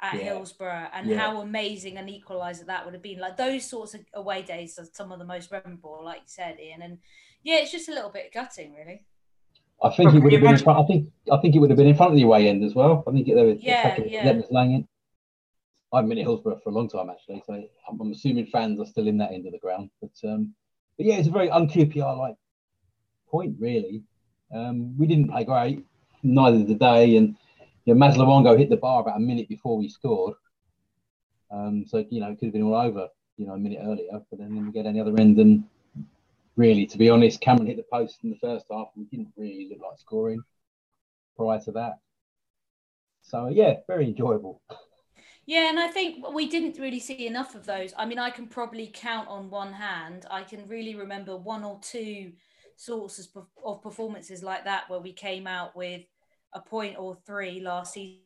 [0.00, 0.24] at yeah.
[0.24, 1.18] Hillsborough and yeah.
[1.18, 3.18] how amazing an equaliser that would have been.
[3.18, 6.58] Like those sorts of away days are some of the most memorable, like you said,
[6.60, 6.82] Ian.
[6.82, 6.98] And
[7.42, 9.04] yeah, it's just a little bit gutting, really.
[9.82, 10.78] I think it would have been in front.
[10.78, 12.74] I think I think it would have been in front of the away end as
[12.74, 13.04] well.
[13.06, 14.40] I think it, there was yeah, yeah.
[14.50, 14.86] Lang
[15.92, 18.86] I've been at Hillsborough for a long time actually, so I'm, I'm, assuming fans are
[18.86, 19.90] still in that end of the ground.
[20.00, 20.54] But um,
[20.96, 22.36] but yeah, it's a very un-QPR like
[23.28, 24.02] point really.
[24.54, 25.84] Um, we didn't play great,
[26.22, 27.36] neither did they, and
[27.86, 30.34] you know, Massimo Luongo hit the bar about a minute before we scored.
[31.50, 34.20] Um, so you know, it could have been all over, you know, a minute earlier.
[34.28, 35.64] But then we get any other end, and
[36.56, 38.88] really, to be honest, Cameron hit the post in the first half.
[38.96, 40.42] We didn't really look like scoring
[41.36, 42.00] prior to that.
[43.22, 44.60] So yeah, very enjoyable.
[45.46, 47.94] Yeah, and I think we didn't really see enough of those.
[47.96, 50.26] I mean, I can probably count on one hand.
[50.28, 52.32] I can really remember one or two
[52.74, 53.28] sources
[53.64, 56.02] of performances like that where we came out with
[56.52, 58.22] a point or three last season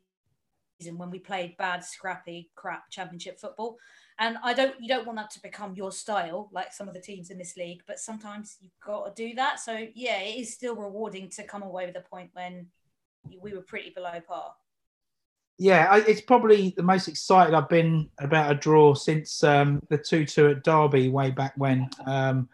[0.96, 3.76] when we played bad, scrappy, crap championship football.
[4.18, 7.00] And I don't, you don't want that to become your style, like some of the
[7.00, 7.82] teams in this league.
[7.86, 9.60] But sometimes you've got to do that.
[9.60, 12.66] So yeah, it is still rewarding to come away with a point when
[13.40, 14.52] we were pretty below par.
[15.58, 20.48] Yeah, it's probably the most excited I've been about a draw since um, the two-two
[20.48, 21.90] at Derby way back when.
[22.06, 22.48] Um,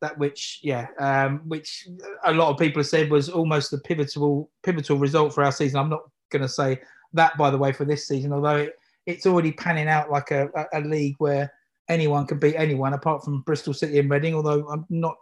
[0.00, 1.88] that which yeah um, which
[2.24, 5.78] a lot of people have said was almost the pivotal pivotal result for our season
[5.78, 6.78] i'm not going to say
[7.12, 8.74] that by the way for this season although it,
[9.06, 11.52] it's already panning out like a, a, league where
[11.88, 15.14] anyone can beat anyone apart from bristol city and reading although i'm not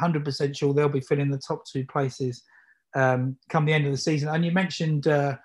[0.00, 2.42] 100% sure they'll be filling the top two places
[2.94, 5.36] um, come the end of the season and you mentioned uh,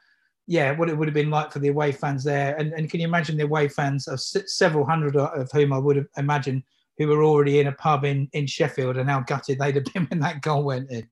[0.48, 2.56] yeah, what it would have been like for the away fans there.
[2.56, 5.98] And, and can you imagine the away fans of several hundred of whom I would
[5.98, 6.64] have imagined
[6.98, 10.06] who were already in a pub in, in Sheffield and how gutted they'd have been
[10.08, 11.08] when that goal went in.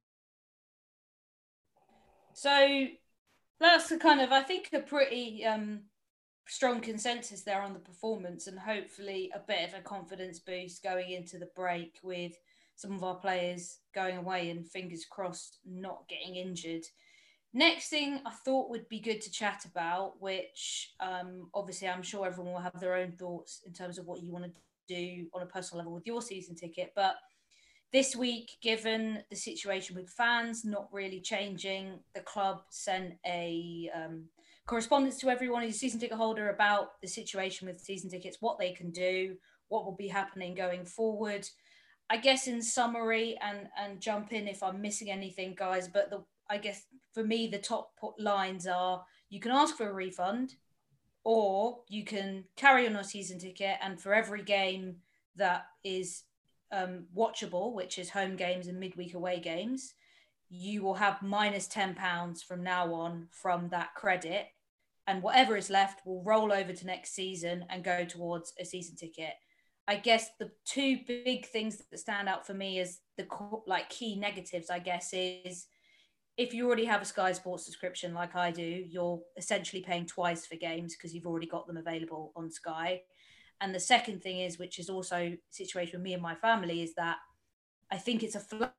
[2.33, 2.87] So
[3.59, 5.81] that's the kind of, I think, a pretty um,
[6.47, 11.11] strong consensus there on the performance and hopefully a bit of a confidence boost going
[11.11, 12.33] into the break with
[12.75, 16.83] some of our players going away and fingers crossed not getting injured.
[17.53, 22.25] Next thing I thought would be good to chat about, which um, obviously I'm sure
[22.25, 24.51] everyone will have their own thoughts in terms of what you want to
[24.87, 26.93] do on a personal level with your season ticket.
[26.95, 27.15] But
[27.91, 34.25] this week, given the situation with fans not really changing, the club sent a um,
[34.67, 38.59] correspondence to everyone who's a season ticket holder about the situation with season tickets, what
[38.59, 39.35] they can do,
[39.69, 41.47] what will be happening going forward.
[42.09, 45.87] I guess in summary, and and jump in if I'm missing anything, guys.
[45.87, 49.93] But the I guess for me, the top lines are you can ask for a
[49.93, 50.55] refund,
[51.25, 54.97] or you can carry on your season ticket and for every game
[55.35, 56.23] that is
[56.71, 59.95] um, watchable, which is home games and midweek away games,
[60.49, 64.47] you will have minus £10 from now on from that credit.
[65.07, 68.95] And whatever is left will roll over to next season and go towards a season
[68.95, 69.33] ticket.
[69.87, 73.27] I guess the two big things that stand out for me as the
[73.67, 75.67] like key negatives, I guess, is
[76.37, 80.45] if you already have a Sky Sports subscription like I do, you're essentially paying twice
[80.45, 83.01] for games because you've already got them available on Sky.
[83.61, 86.93] And the second thing is, which is also situation with me and my family, is
[86.95, 87.17] that
[87.89, 88.73] I think it's a flat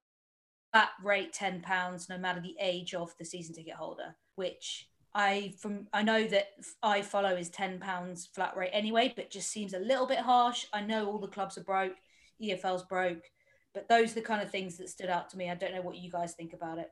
[1.02, 5.86] rate ten pounds no matter the age of the season ticket holder, which I from
[5.94, 6.48] I know that
[6.82, 10.66] I follow is ten pounds flat rate anyway, but just seems a little bit harsh.
[10.74, 11.94] I know all the clubs are broke,
[12.42, 13.22] EFL's broke,
[13.72, 15.50] but those are the kind of things that stood out to me.
[15.50, 16.90] I don't know what you guys think about it.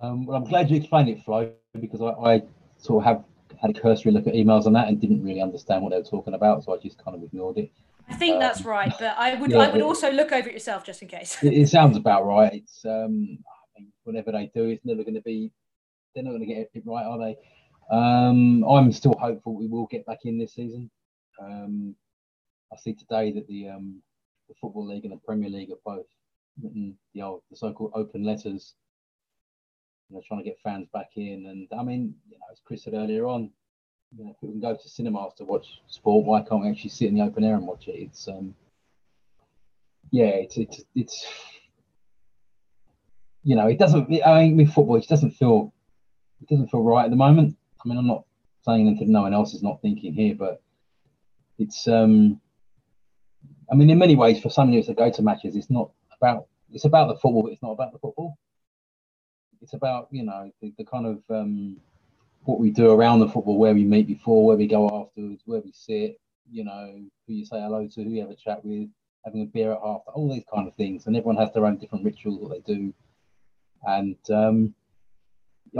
[0.00, 2.42] Um, well, I'm glad you explained it, Flo, because I, I
[2.78, 3.24] sort of have
[3.60, 6.02] had a cursory look at emails on that and didn't really understand what they were
[6.04, 7.70] talking about, so I just kind of ignored it.
[8.08, 10.48] I think Um, that's right, but I would yeah, I would it- also look over
[10.48, 11.40] it yourself just in case.
[11.42, 12.52] It, it sounds about right.
[12.52, 13.38] It's um,
[13.76, 15.52] I mean, whatever they do, it's never going to be.
[16.14, 17.36] They're not going to get it right, are they?
[17.90, 20.90] Um, I'm still hopeful we will get back in this season.
[21.40, 21.94] Um,
[22.72, 24.02] I see today that the um,
[24.48, 26.06] the football league and the Premier League have both
[26.62, 28.74] written the old, the so-called open letters.
[30.12, 32.84] You know, trying to get fans back in, and I mean, you know, as Chris
[32.84, 33.50] said earlier on,
[34.14, 36.90] you know, if we can go to cinemas to watch sport, why can't we actually
[36.90, 37.92] sit in the open air and watch it?
[37.92, 38.54] It's um,
[40.10, 41.26] yeah, it's it's it's
[43.42, 44.06] you know, it doesn't.
[44.22, 45.72] I mean, with football, it doesn't feel
[46.42, 47.56] it doesn't feel right at the moment.
[47.82, 48.24] I mean, I'm not
[48.66, 50.62] saying anything no one else is not thinking here, but
[51.58, 52.38] it's um,
[53.70, 56.48] I mean, in many ways, for some years that go to matches, it's not about
[56.70, 58.36] it's about the football, but it's not about the football.
[59.62, 61.76] It's about you know the, the kind of um,
[62.44, 65.60] what we do around the football, where we meet before, where we go afterwards, where
[65.60, 66.20] we sit,
[66.50, 68.88] you know, who you say hello to, who you have a chat with,
[69.24, 71.78] having a beer at half, all these kind of things, and everyone has their own
[71.78, 72.92] different rituals that they do.
[73.84, 74.74] And um,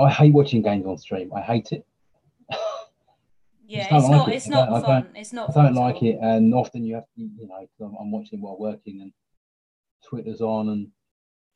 [0.01, 1.33] I hate watching games on stream.
[1.35, 1.85] I hate it.
[3.65, 4.35] Yeah, it's like not it.
[4.35, 5.09] it's not I fun.
[5.15, 8.11] It's not I don't like it, and often you have to, you know, I'm, I'm
[8.11, 9.13] watching while working, and
[10.07, 10.89] Twitter's on, and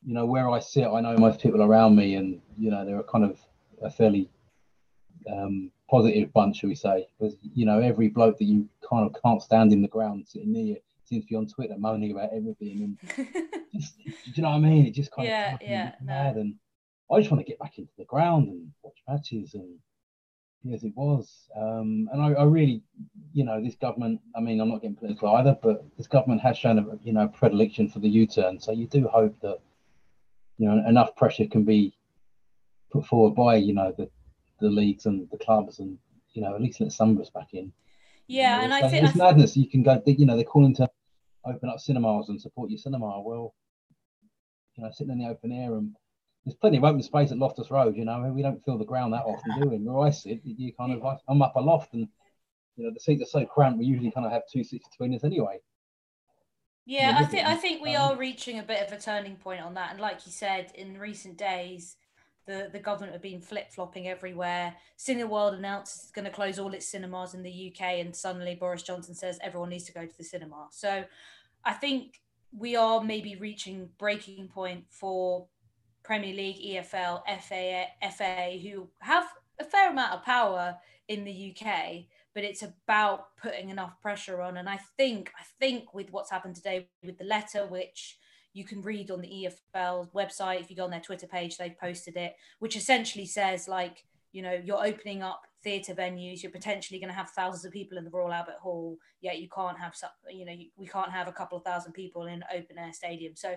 [0.06, 3.00] you know where I sit, I know most people around me, and you know they're
[3.00, 3.38] a kind of
[3.82, 4.30] a fairly
[5.30, 7.08] um, positive bunch, shall we say?
[7.18, 10.52] Because you know every bloke that you kind of can't stand in the ground sitting
[10.52, 13.26] near you seems to be on Twitter moaning about everything, and
[13.74, 14.86] just, do you know what I mean?
[14.86, 16.06] It just kind Yeah, of yeah, no.
[16.06, 16.54] mad, and
[17.10, 19.76] I just want to get back into the ground and watch matches and
[20.64, 21.48] be as it was.
[21.56, 22.82] Um, and I, I really,
[23.32, 24.20] you know, this government.
[24.36, 27.26] I mean, I'm not getting political either, but this government has shown a you know
[27.26, 28.60] predilection for the U-turn.
[28.60, 29.58] So you do hope that
[30.58, 31.94] you know enough pressure can be
[32.90, 34.08] put forward by you know the
[34.60, 35.98] the leagues and the clubs and
[36.32, 37.72] you know at least let some of us back in.
[38.26, 39.56] yeah, You and know, I it's- think it's madness.
[39.56, 40.02] You can go.
[40.06, 40.88] You know, they're calling to
[41.44, 43.20] open up cinemas and support your cinema.
[43.20, 43.54] Well,
[44.76, 45.94] you know, sitting in the open air and
[46.44, 47.96] there's plenty of open space at Loftus Road.
[47.96, 49.78] You know, we don't feel the ground that often, do we?
[49.78, 52.08] Where I sit, you kind of I'm up a loft and
[52.76, 53.78] you know the seats are so cramped.
[53.78, 55.60] We usually kind of have two seats between us anyway.
[56.86, 59.74] Yeah, I think I think we are reaching a bit of a turning point on
[59.74, 59.90] that.
[59.90, 61.96] And like you said, in recent days,
[62.46, 64.72] the, the government have been flip flopping everywhere.
[64.96, 68.84] Cineworld announced it's going to close all its cinemas in the UK, and suddenly Boris
[68.84, 70.68] Johnson says everyone needs to go to the cinema.
[70.70, 71.04] So
[71.64, 72.20] I think
[72.56, 75.46] we are maybe reaching breaking point for
[76.04, 79.26] Premier League, EFL, FA, FA, who have
[79.58, 80.76] a fair amount of power
[81.08, 82.04] in the UK,
[82.36, 84.58] but it's about putting enough pressure on.
[84.58, 88.18] And I think, I think with what's happened today with the letter, which
[88.52, 91.80] you can read on the EFL website, if you go on their Twitter page, they've
[91.80, 97.00] posted it, which essentially says like, you know, you're opening up theatre venues, you're potentially
[97.00, 99.94] going to have thousands of people in the Royal Albert Hall, yet you can't have,
[100.30, 103.34] you know, we can't have a couple of thousand people in an open air stadium.
[103.34, 103.56] So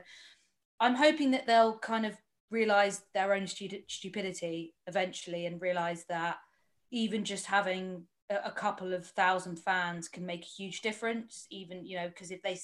[0.79, 2.15] I'm hoping that they'll kind of
[2.49, 6.37] realize their own stu- stupidity eventually and realize that
[6.91, 11.97] even just having a, couple of thousand fans can make a huge difference even you
[11.97, 12.59] know because if they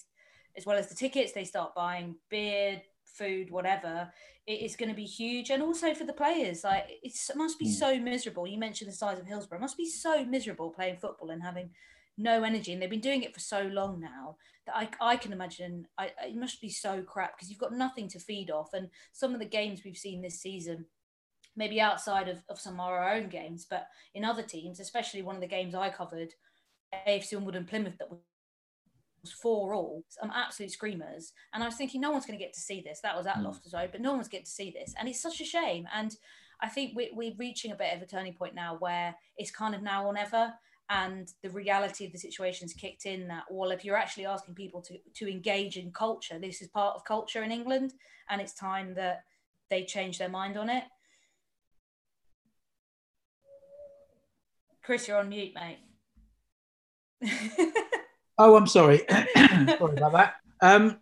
[0.58, 4.12] as well as the tickets they start buying beer food whatever
[4.48, 5.50] it is going to be huge.
[5.50, 7.74] And also for the players like it's, it must be Mm.
[7.74, 8.48] so miserable.
[8.48, 9.58] You mentioned the size of hillsborough.
[9.58, 11.72] It must be so miserable playing football and having
[12.18, 12.72] no energy.
[12.72, 16.12] And they've been doing it for so long now that I, I can imagine I,
[16.24, 18.74] it must be so crap because you've got nothing to feed off.
[18.74, 20.86] And some of the games we've seen this season
[21.56, 25.36] maybe outside of, of some of our own games but in other teams especially one
[25.36, 26.34] of the games I covered
[27.08, 28.20] AFC Wimbledon Plymouth that was
[29.32, 31.34] four all some absolute screamers.
[31.54, 33.00] And I was thinking no one's going to get to see this.
[33.02, 33.46] That was at Mm.
[33.46, 34.94] Loftus Road but no one's get to see this.
[34.98, 35.88] And it's such a shame.
[35.94, 36.16] And
[36.62, 39.76] I think we, we're reaching a bit of a turning point now where it's kind
[39.76, 40.54] of now or never.
[40.90, 44.82] And the reality of the situation's kicked in that well if you're actually asking people
[44.84, 47.94] to to engage in culture this is part of culture in England.
[48.30, 49.24] And it's time that
[49.70, 50.84] they change their mind on it
[54.86, 55.80] Chris you're on mute mate
[58.38, 59.02] Oh, I'm sorry.
[59.38, 60.34] sorry about that.
[60.62, 61.00] Um,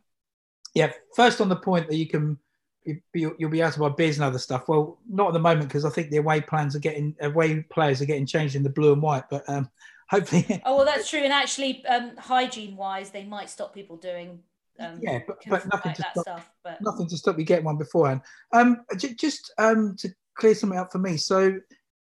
[0.76, 2.38] yeah, first on the point that you can
[2.84, 4.68] you, you- you'll be able to buy beers and other stuff.
[4.68, 8.02] Well, not at the moment because I think the away plans are getting away players
[8.02, 9.24] are getting changed in the blue and white.
[9.32, 9.68] But um,
[10.12, 11.22] hopefully, Oh well, that's true.
[11.22, 14.40] And actually, um, hygiene-wise, they might stop people doing
[14.80, 16.52] um, yeah, but, but nothing like to that stop stuff.
[16.64, 18.22] But nothing to stop you getting one beforehand.
[18.52, 21.18] Um, j- just um to clear something up for me.
[21.18, 21.58] So,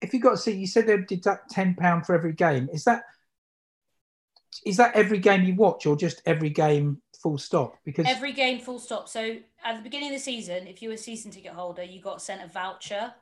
[0.06, 2.70] if you got to see, you said they'd deduct ten pound for every game.
[2.72, 3.04] Is that
[4.66, 7.76] is that every game you watch or just every game full stop?
[7.84, 9.10] Because Every game, full stop.
[9.10, 12.02] So at the beginning of the season, if you were a season ticket holder, you
[12.02, 13.14] got sent a voucher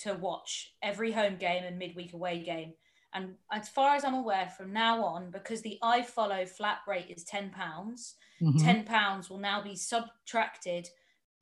[0.00, 2.74] to watch every home game and midweek away game.
[3.14, 7.10] And as far as I'm aware, from now on, because the I follow flat rate
[7.14, 8.62] is ten pounds, Mhm.
[8.62, 10.88] ten pounds will now be subtracted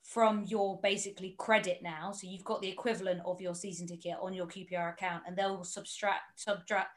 [0.03, 2.13] from your basically credit now.
[2.13, 5.65] So you've got the equivalent of your season ticket on your QPR account, and they'll
[5.65, 6.91] subtract subtract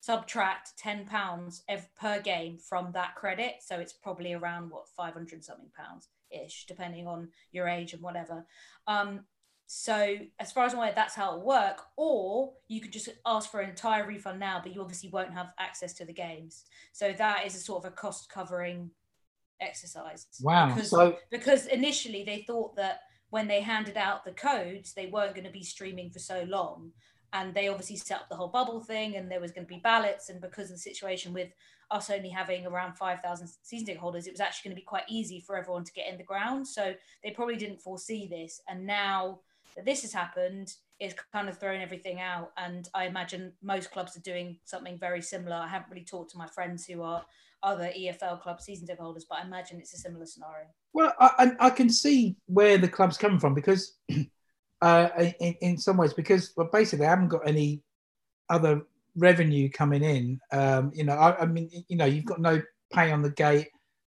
[0.00, 1.62] subtract ten pounds
[2.00, 3.56] per game from that credit.
[3.60, 8.02] So it's probably around what five hundred something pounds ish, depending on your age and
[8.02, 8.46] whatever.
[8.86, 9.24] Um,
[9.72, 11.78] so as far as I'm aware, that's how it'll work.
[11.96, 15.52] Or you could just ask for an entire refund now, but you obviously won't have
[15.60, 16.64] access to the games.
[16.92, 18.90] So that is a sort of a cost covering
[19.60, 20.26] exercise.
[20.40, 20.68] wow.
[20.68, 25.34] Because, So because initially they thought that when they handed out the codes, they weren't
[25.34, 26.92] going to be streaming for so long.
[27.32, 29.80] And they obviously set up the whole bubble thing, and there was going to be
[29.80, 30.30] ballots.
[30.30, 31.50] And because of the situation with
[31.92, 35.04] us only having around 5,000 season ticket holders, it was actually going to be quite
[35.08, 36.66] easy for everyone to get in the ground.
[36.66, 38.60] So they probably didn't foresee this.
[38.68, 39.40] And now
[39.84, 42.52] this has happened, it's kind of thrown everything out.
[42.56, 45.56] And I imagine most clubs are doing something very similar.
[45.56, 47.24] I haven't really talked to my friends who are
[47.62, 50.66] other EFL club season ticket holders, but I imagine it's a similar scenario.
[50.92, 53.98] Well, I, I I can see where the club's coming from because,
[54.82, 55.08] uh,
[55.40, 57.82] in, in some ways, because well, basically, I haven't got any
[58.48, 58.82] other
[59.16, 60.40] revenue coming in.
[60.52, 62.60] Um, you know, I, I mean, you know, you've got no
[62.92, 63.68] pay on the gate.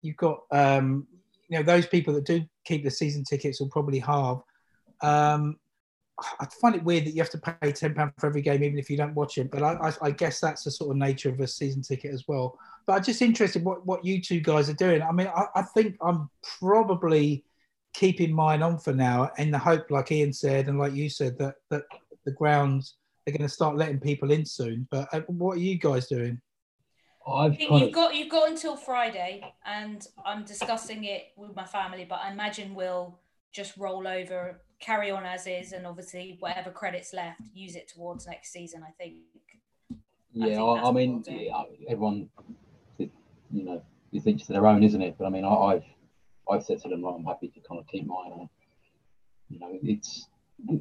[0.01, 1.07] You've got, um,
[1.49, 4.41] you know, those people that do keep the season tickets will probably halve.
[5.01, 5.57] Um,
[6.39, 8.77] I find it weird that you have to pay ten pound for every game, even
[8.77, 9.49] if you don't watch it.
[9.49, 12.25] But I, I, I guess that's the sort of nature of a season ticket as
[12.27, 12.57] well.
[12.85, 15.01] But I'm just interested what, what you two guys are doing.
[15.01, 17.43] I mean, I, I think I'm probably
[17.93, 21.37] keeping mine on for now in the hope, like Ian said, and like you said,
[21.39, 21.83] that that
[22.25, 22.95] the grounds
[23.27, 24.87] are going to start letting people in soon.
[24.91, 26.39] But uh, what are you guys doing?
[27.27, 31.65] I've think you've of got you've got until Friday, and I'm discussing it with my
[31.65, 32.05] family.
[32.07, 33.19] But I imagine we'll
[33.51, 38.27] just roll over, carry on as is, and obviously whatever credits left, use it towards
[38.27, 38.83] next season.
[38.83, 39.15] I think.
[39.91, 39.95] I
[40.33, 40.45] yeah.
[40.45, 42.29] think I, that's I mean, we'll yeah, everyone,
[42.97, 43.09] you
[43.51, 45.15] know, is each to their own, isn't it?
[45.17, 45.83] But I mean, I, I've
[46.49, 48.49] I've said to them, like, I'm happy to kind of keep mine on.
[49.49, 50.27] You know, it's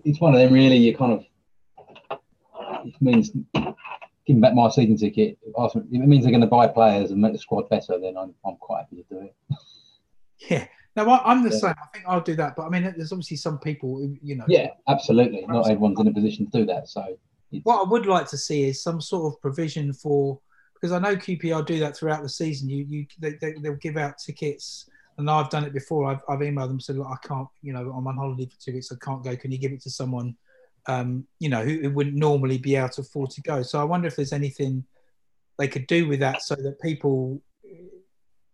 [0.04, 0.76] it's one of them really.
[0.76, 1.24] You kind of
[2.84, 3.30] it means
[4.26, 5.38] giving back my season ticket.
[5.44, 7.98] If it means they're going to buy players and make the squad better.
[8.00, 9.34] Then I'm I'm quite happy to do it.
[10.48, 10.66] Yeah.
[10.96, 11.58] No, I, I'm the Yeah.
[11.58, 11.74] same.
[11.82, 12.56] I think I'll do that.
[12.56, 14.44] But I mean, there's obviously some people who, you know.
[14.48, 15.46] Yeah, absolutely.
[15.46, 16.88] Not everyone's in a position to do that.
[16.88, 17.16] So
[17.52, 20.40] it's, What I would like to see is some sort of provision for
[20.74, 22.68] because I know QPR do that throughout the season.
[22.68, 26.06] You you they, they they'll give out tickets, and I've done it before.
[26.10, 28.72] I've, I've emailed them said, look, I can't, you know, I'm on holiday for two
[28.72, 28.90] weeks.
[28.90, 29.36] I can't go.
[29.36, 30.36] Can you give it to someone,
[30.86, 33.62] um, you know, who, who wouldn't normally be able to afford to go?
[33.62, 34.84] So I wonder if there's anything
[35.58, 37.42] they could do with that so that people,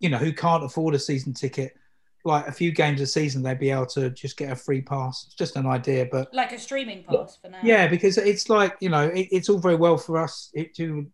[0.01, 1.72] you know, who can't afford a season ticket.
[2.27, 5.25] Like a few games a season, they'd be able to just get a free pass.
[5.27, 7.61] It's just an idea, but Like a streaming pass for now.
[7.62, 11.07] yeah, because it's like you know, it, it's all very well for us it, to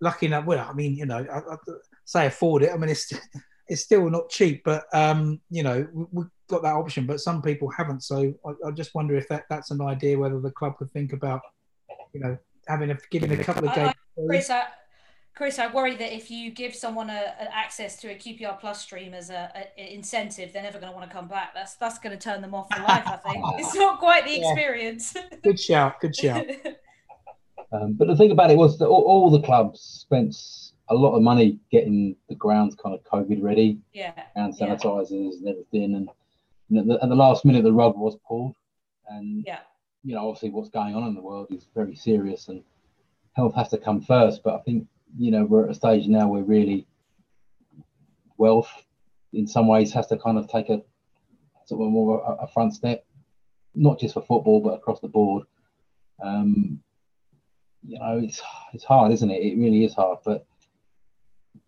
[0.00, 0.44] lucky enough.
[0.44, 1.56] Well, I mean, you know, I, I
[2.04, 2.70] say afford it.
[2.72, 3.12] I mean, it's
[3.68, 7.06] it's still not cheap, but um, you know, we, we've got that option.
[7.06, 8.04] But some people haven't.
[8.04, 11.12] So I, I just wonder if that that's an idea whether the club could think
[11.12, 11.40] about,
[12.12, 14.28] you know, having a giving a couple of I- I- games.
[14.28, 14.62] Chris, I,
[15.36, 18.80] Chris, I worry that if you give someone a, an access to a QPR Plus
[18.80, 21.52] stream as a, a incentive, they're never going to want to come back.
[21.54, 23.04] That's that's going to turn them off for life.
[23.06, 24.50] I think it's not quite the Yeah.
[24.52, 25.14] experience.
[25.42, 26.00] Good shout.
[26.00, 26.46] Good shout.
[27.72, 30.36] Um, but the thing about it was that all, all the clubs spent
[30.88, 34.68] a lot of money getting the grounds kind of COVID ready, yeah, hand Yeah.
[34.68, 35.96] sanitizers and everything.
[35.96, 36.08] And,
[36.70, 38.54] and at, the, at the last minute, the rug was pulled.
[39.08, 39.58] And, yeah,
[40.04, 42.62] you know, obviously what's going on in the world is very serious and
[43.32, 44.44] health has to come first.
[44.44, 44.86] But I think,
[45.18, 46.86] you know, we're at a stage now where really
[48.38, 48.70] wealth
[49.32, 50.82] in some ways has to kind of take a
[51.66, 53.04] sort of more a, front step,
[53.74, 55.44] not just for football, but across the board.
[56.22, 56.80] Um,
[57.86, 58.42] you know, it's
[58.72, 59.42] it's hard, isn't it?
[59.42, 60.18] It really is hard.
[60.24, 60.46] But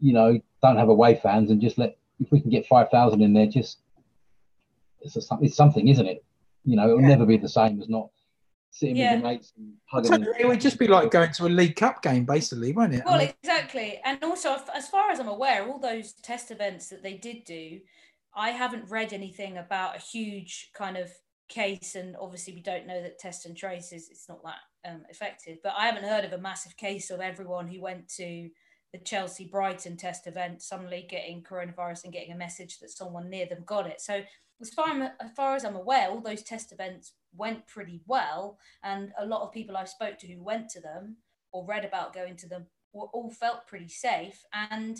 [0.01, 3.22] you know, don't have away fans and just let if we can get five thousand
[3.22, 3.79] in there, just
[5.01, 6.24] it's a, it's something, isn't it?
[6.64, 7.09] You know, it'll Yeah.
[7.09, 8.11] never be the same as not
[8.70, 9.14] sitting Yeah.
[9.14, 10.24] with your mates and hugging.
[10.24, 13.02] tell It would just be like going to a League Cup game, basically, wouldn't it?
[13.06, 14.00] I Well, mean, exactly.
[14.04, 17.81] And also, as far as I'm aware, all those test events that they did do,
[18.35, 21.10] I haven't read anything about a huge kind of
[21.48, 21.94] case.
[21.94, 25.58] And obviously, we don't know that test and trace is it's not that um, effective.
[25.62, 28.50] But I haven't heard of a massive case of everyone who went to
[28.92, 33.46] the Chelsea Brighton test event suddenly getting coronavirus and getting a message that someone near
[33.46, 34.00] them got it.
[34.00, 34.23] So
[34.61, 39.13] as far as far as I'm aware, all those test events went pretty well, and
[39.19, 41.17] a lot of people I spoke to who went to them
[41.52, 44.44] or read about going to them were all felt pretty safe.
[44.52, 44.98] And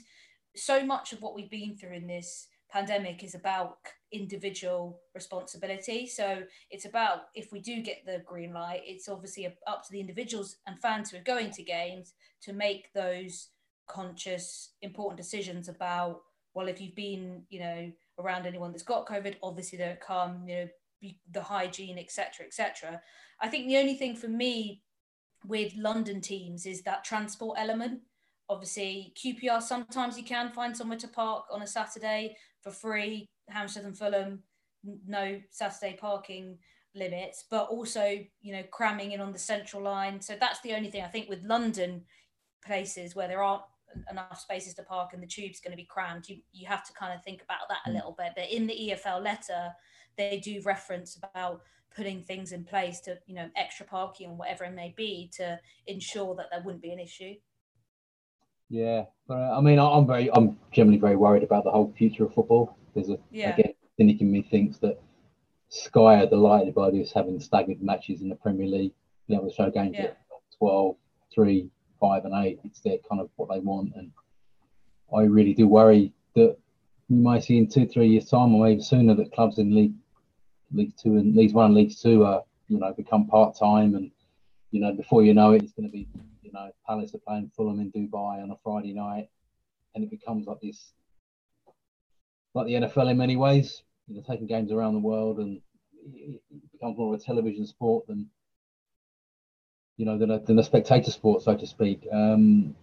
[0.54, 3.78] so much of what we've been through in this pandemic is about
[4.12, 6.06] individual responsibility.
[6.06, 10.00] So it's about if we do get the green light, it's obviously up to the
[10.00, 13.48] individuals and fans who are going to games to make those
[13.86, 16.20] conscious, important decisions about
[16.54, 20.54] well, if you've been, you know, around anyone that's got COVID, obviously don't come, you
[20.56, 20.68] know,
[21.00, 23.00] be, the hygiene, etc., etc.
[23.40, 24.82] I think the only thing for me
[25.46, 28.00] with London teams is that transport element.
[28.48, 33.26] Obviously, QPR sometimes you can find somewhere to park on a Saturday for free.
[33.48, 34.42] Hammersmith and Fulham,
[35.06, 36.58] no Saturday parking
[36.94, 40.20] limits, but also you know cramming in on the central line.
[40.20, 42.04] So that's the only thing I think with London
[42.64, 43.62] places where there aren't
[44.11, 46.28] enough spaces to park and the tube's going to be crammed.
[46.28, 47.95] You you have to kind of think about that a mm.
[47.95, 48.32] little bit.
[48.36, 49.72] But in the EFL letter,
[50.16, 51.62] they do reference about
[51.95, 55.59] putting things in place to you know extra parking and whatever it may be to
[55.86, 57.34] ensure that there wouldn't be an issue.
[58.70, 62.24] Yeah, but uh, I mean, I'm very, I'm generally very worried about the whole future
[62.24, 62.76] of football.
[62.95, 63.55] There's a yeah.
[63.55, 65.01] again, cynic in me thinks that
[65.70, 68.93] Sky are delighted by this having staggered matches in the Premier League,
[69.26, 70.05] being able to show games yeah.
[70.05, 70.18] at
[70.59, 70.97] 12,
[71.34, 71.70] 3,
[72.01, 72.61] 5, and 8.
[72.64, 74.11] It's their kind of what they want, and
[75.14, 76.57] I really do worry that
[77.09, 79.94] we might see in two, three years' time, or maybe sooner, that clubs in League
[80.72, 84.11] League Two and League One, and League Two are you know become part time, and
[84.70, 86.07] you know before you know it, it's going to be
[86.42, 89.28] you know Palace are playing Fulham in Dubai on a Friday night,
[89.94, 90.92] and it becomes like this,
[92.55, 93.82] like the NFL in many ways.
[94.07, 95.61] You know, taking games around the world, and
[96.14, 96.40] it
[96.72, 98.28] becomes more of a television sport than
[99.99, 102.07] you know than a, than a spectator sport, so to speak.
[102.11, 102.74] Um,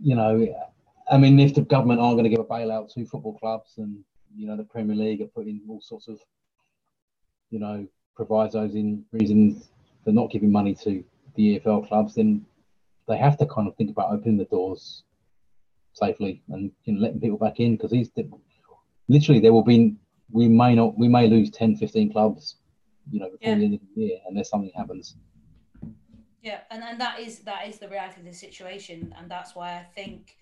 [0.00, 0.46] you know,
[1.10, 4.02] I mean, if the government aren't going to give a bailout to football clubs, and
[4.34, 6.18] you know the Premier League are putting all sorts of
[7.50, 9.68] you know, provisos in reasons
[10.04, 11.04] for not giving money to
[11.34, 12.44] the EFL clubs, then
[13.08, 15.04] they have to kind of think about opening the doors
[15.92, 18.10] safely and you know, letting people back in because these
[19.08, 19.94] literally there will be
[20.30, 22.56] we may not we may lose 10 15 clubs
[23.10, 23.54] you know before yeah.
[23.54, 25.16] the end of the year unless something happens
[26.46, 29.72] yeah and, and that is that is the reality of the situation and that's why
[29.72, 30.36] i think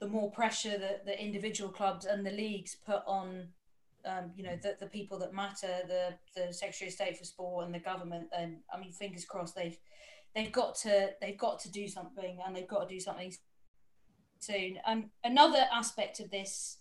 [0.00, 3.48] the more pressure that the individual clubs and the leagues put on
[4.06, 7.66] um, you know, the, the people that matter, the the Secretary of State for Sport
[7.66, 8.28] and the government.
[8.36, 9.76] And I mean, fingers crossed, they've
[10.34, 13.32] they've got to they've got to do something, and they've got to do something
[14.38, 14.78] soon.
[14.86, 16.78] Um, another aspect of this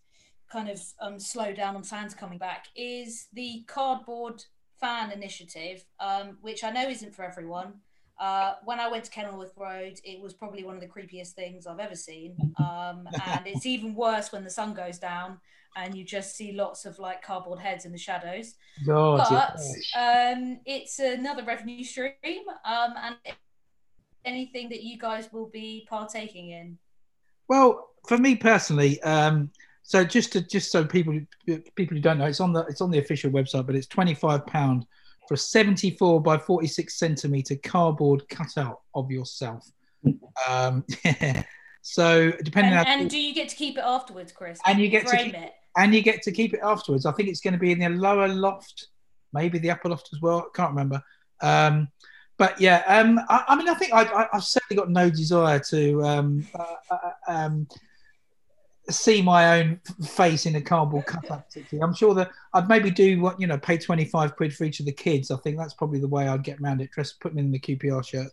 [0.52, 4.44] kind of um, slow down on fans coming back is the cardboard
[4.80, 7.82] fan initiative, um, which I know isn't for everyone.
[8.20, 11.68] Uh, when I went to Kenilworth Road, it was probably one of the creepiest things
[11.68, 12.36] I've ever seen.
[12.58, 15.40] Um, and it's even worse when the sun goes down
[15.76, 18.56] and you just see lots of like cardboard heads in the shadows.
[18.86, 19.60] God, but
[20.00, 22.14] um, it's another revenue stream,
[22.64, 23.16] um, and
[24.24, 26.78] anything that you guys will be partaking in.
[27.48, 29.52] Well, for me personally, um,
[29.84, 31.20] so just to just so people
[31.76, 34.14] people who don't know, it's on the it's on the official website, but it's twenty
[34.14, 34.86] five pound
[35.28, 39.68] for a seventy four by forty six centimeter cardboard cutout of yourself.
[40.48, 40.86] Um,
[41.88, 44.60] So depending and, on and do you get to keep it afterwards, Chris?
[44.66, 47.06] And you get to keep, it and you get to keep it afterwards.
[47.06, 48.88] I think it's going to be in the lower loft,
[49.34, 50.40] maybe the upper loft as well.
[50.40, 51.00] I can't remember.
[51.44, 51.90] Um,
[52.40, 56.04] but yeah, um, I, I, mean, I think I, have certainly got no desire to
[56.04, 57.68] um, uh, uh, um,
[58.90, 61.46] see my own face in a cardboard cutout.
[61.82, 64.86] I'm sure that I'd maybe do what you know, pay 25 quid for each of
[64.86, 65.32] the kids.
[65.32, 66.92] I think that's probably the way I'd get around it.
[66.92, 68.32] Dress, put them in the QPR shirt,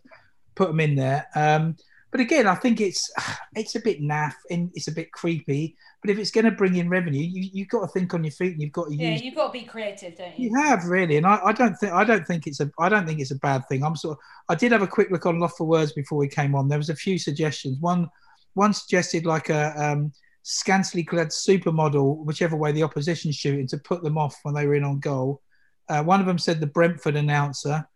[0.55, 1.27] put them in there.
[1.35, 1.75] Um,
[2.11, 3.11] but again, I think it's
[3.55, 5.75] it's a bit naff and it's a bit creepy.
[6.01, 8.31] But if it's going to bring in revenue, you you've got to think on your
[8.31, 9.21] feet and you've got to yeah, use.
[9.21, 10.49] Yeah, you've got to be creative, don't you?
[10.49, 13.07] You have really, and I, I don't think I don't think it's a I don't
[13.07, 13.83] think it's a bad thing.
[13.83, 16.27] I'm sort of I did have a quick look on Loft for Words before we
[16.27, 16.67] came on.
[16.67, 17.79] There was a few suggestions.
[17.79, 18.07] One
[18.53, 20.13] one suggested like a um,
[20.43, 24.75] scantily clad supermodel, whichever way the opposition's shooting, to put them off when they were
[24.75, 25.41] in on goal.
[25.89, 27.87] Uh, one of them said the Brentford announcer.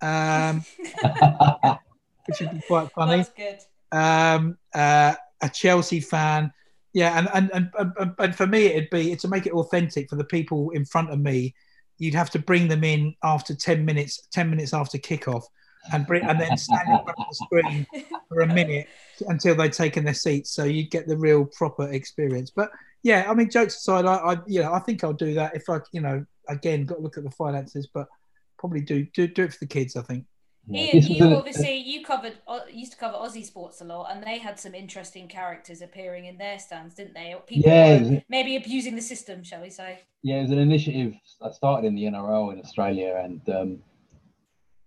[0.00, 0.64] Um,
[2.26, 3.16] which would be quite funny.
[3.18, 3.58] That's good.
[3.90, 6.52] Um, uh, a Chelsea fan.
[6.92, 10.24] Yeah, and, and and, and for me, it'd be to make it authentic for the
[10.24, 11.54] people in front of me.
[11.98, 15.44] You'd have to bring them in after ten minutes, ten minutes after kickoff,
[15.92, 17.86] and bring and then stand in front of the screen
[18.28, 18.88] for a minute
[19.28, 22.50] until they'd taken their seats, so you'd get the real proper experience.
[22.50, 22.70] But
[23.02, 25.68] yeah, I mean, jokes aside, I, I you know I think I'll do that if
[25.68, 28.06] I you know again got to look at the finances, but
[28.58, 29.96] probably do do do it for the kids.
[29.96, 30.24] I think.
[30.70, 34.38] Ian, you obviously you covered uh, used to cover Aussie sports a lot, and they
[34.38, 37.34] had some interesting characters appearing in their stands, didn't they?
[37.46, 40.00] People yeah, maybe abusing the system, shall we say?
[40.22, 43.78] Yeah, it was an initiative I started in the NRL in Australia, and um,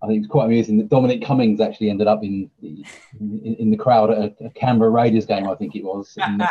[0.03, 3.77] I think it's quite amusing that Dominic Cummings actually ended up in in, in the
[3.77, 5.47] crowd at a, a, Canberra Raiders game.
[5.47, 6.17] I think it was.
[6.21, 6.47] And, uh,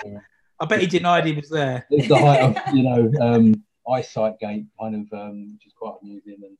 [0.60, 1.86] I bet he denied he was there.
[1.90, 5.94] It's the height of you know um, eyesight gate kind of, um, which is quite
[6.02, 6.36] amusing.
[6.44, 6.56] And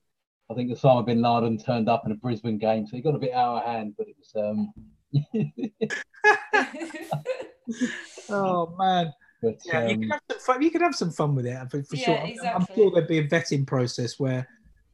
[0.51, 3.19] I think Osama bin Laden turned up in a Brisbane game, so he got a
[3.19, 3.95] bit out of hand.
[3.97, 4.35] But it was.
[4.37, 4.73] Um,
[8.31, 9.13] oh man.
[9.43, 11.71] But, yeah, you, um, could have some fun, you could have some fun with it
[11.71, 12.19] for, for Yeah, sure.
[12.19, 14.47] I'm- I'm sure there'd be a vetting process where,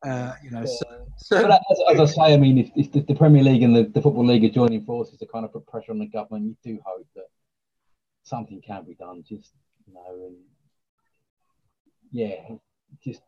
[0.04, 3.14] uh, you know, so, so as, as I say, I mean, if, if the, the
[3.14, 5.92] Premier League and the, the Football League are joining forces to kind of put pressure
[5.92, 7.26] on the government, you do hope that
[8.22, 9.24] something can be done.
[9.28, 9.52] Just
[9.86, 10.36] you know, and
[12.12, 12.36] yeah,
[13.04, 13.22] just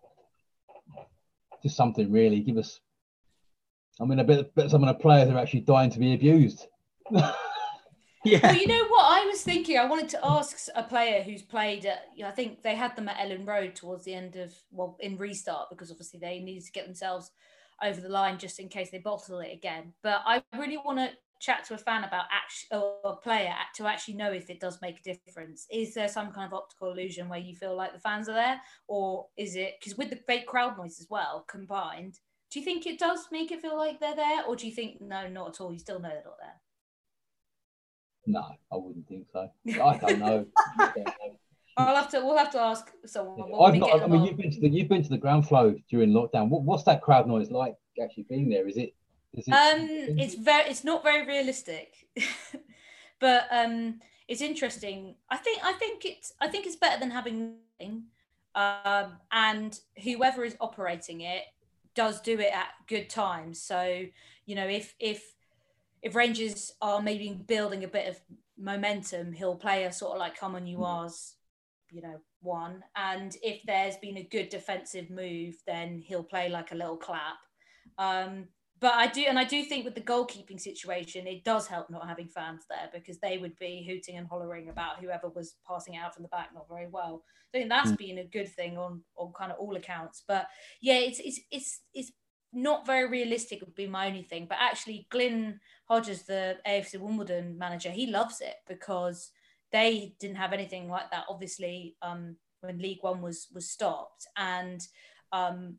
[1.63, 2.41] just something really.
[2.41, 2.81] Give us.
[4.01, 6.67] I mean, I bet, bet some of the players are actually dying to be abused.
[8.25, 9.05] yeah, Well, you know what?
[9.05, 9.79] I was thinking.
[9.79, 12.07] I wanted to ask a player who's played at.
[12.15, 14.97] You know, I think they had them at Elland Road towards the end of well,
[15.01, 17.31] in restart because obviously they needed to get themselves
[17.83, 19.93] over the line just in case they bottle it again.
[20.03, 21.11] But I really want to
[21.41, 24.81] chat to a fan about actually or a player to actually know if it does
[24.83, 25.67] make a difference.
[25.71, 28.61] Is there some kind of optical illusion where you feel like the fans are there,
[28.89, 32.19] or is it because with the fake crowd noise as well combined?
[32.51, 35.01] Do you think it does make it feel like they're there, or do you think
[35.01, 35.73] no, not at all?
[35.73, 36.61] You still know they're not there.
[38.29, 39.51] No, I wouldn't think so.
[39.67, 40.47] I don't know.
[40.79, 41.39] I don't know.
[41.79, 42.21] I'll have to.
[42.21, 43.41] We'll have to ask someone.
[43.61, 45.75] I've not, I mean, them you've been to the you've been to the ground flow
[45.89, 46.49] during lockdown.
[46.49, 47.75] What, what's that crowd noise like?
[48.03, 48.95] Actually being there, is it?
[49.35, 50.69] Is it Um, it's very.
[50.69, 51.95] It's not very realistic,
[53.21, 55.15] but um, it's interesting.
[55.31, 55.61] I think.
[55.65, 56.33] I think it's.
[56.41, 58.05] I think it's better than having nothing.
[58.55, 61.45] Um, and whoever is operating it
[61.95, 63.63] does do it at good times.
[63.63, 64.05] So
[64.47, 65.35] you know, if if
[66.03, 68.21] if Rangers are maybe building a bit of
[68.57, 70.85] momentum, he'll play a sort of like "Come on, you Mm.
[70.85, 71.37] R's,"
[71.91, 72.85] you know, one.
[72.97, 77.37] And if there's been a good defensive move, then he'll play like a little clap.
[77.99, 78.49] Um,
[78.81, 82.07] but I do, and I do think with the goalkeeping situation, it does help not
[82.07, 86.15] having fans there because they would be hooting and hollering about whoever was passing out
[86.15, 87.25] from the back not very well.
[87.53, 87.99] I think that's Mm.
[87.99, 90.23] been a good thing on on kind of all accounts.
[90.29, 90.49] But
[90.81, 92.13] yeah, it's it's it's it's
[92.53, 94.47] not very realistic would be my only thing.
[94.49, 99.31] But actually, Glyn Hodges, the AFC Wimbledon manager, he loves it because
[99.71, 101.27] they didn't have anything like that.
[101.29, 104.81] Obviously, um, when League One was was stopped, and
[105.33, 105.77] um,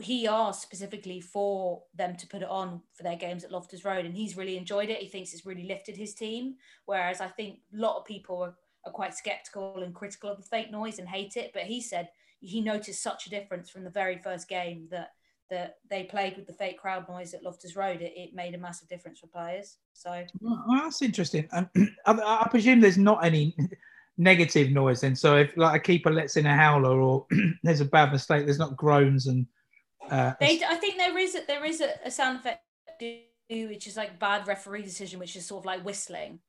[0.00, 4.04] he asked specifically for them to put it on for their games at Loftus Road,
[4.04, 5.00] and he's really enjoyed it.
[5.00, 6.56] He thinks it's really lifted his team.
[6.84, 8.54] Whereas I think a lot of people are,
[8.86, 11.52] are quite skeptical and critical of the fake noise and hate it.
[11.54, 12.10] But he said
[12.40, 15.12] he noticed such a difference from the very first game that
[15.52, 18.00] that they played with the fake crowd noise at Loftus Road.
[18.00, 19.76] It, it made a massive difference for players.
[19.92, 21.46] So Well, that's interesting.
[21.52, 21.68] Um,
[22.06, 23.54] I, I presume there's not any
[24.16, 25.14] negative noise then.
[25.14, 27.26] So if like a keeper lets in a howler or
[27.62, 29.46] there's a bad mistake, there's not groans and.
[30.10, 32.64] Uh, they, I think there is a, there is a, a sound effect
[33.50, 36.40] which is like bad referee decision, which is sort of like whistling.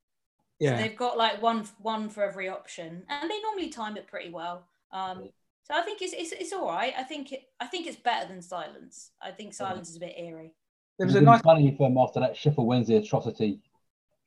[0.62, 4.08] So yeah, they've got like one one for every option, and they normally time it
[4.08, 4.66] pretty well.
[4.91, 5.30] Um,
[5.64, 6.93] so I think it's, it's it's all right.
[6.97, 9.11] I think it I think it's better than silence.
[9.22, 10.53] I think silence is a bit eerie.
[10.99, 11.41] there was a nice.
[11.41, 13.59] been funny if um, after that Sheffield Wednesday atrocity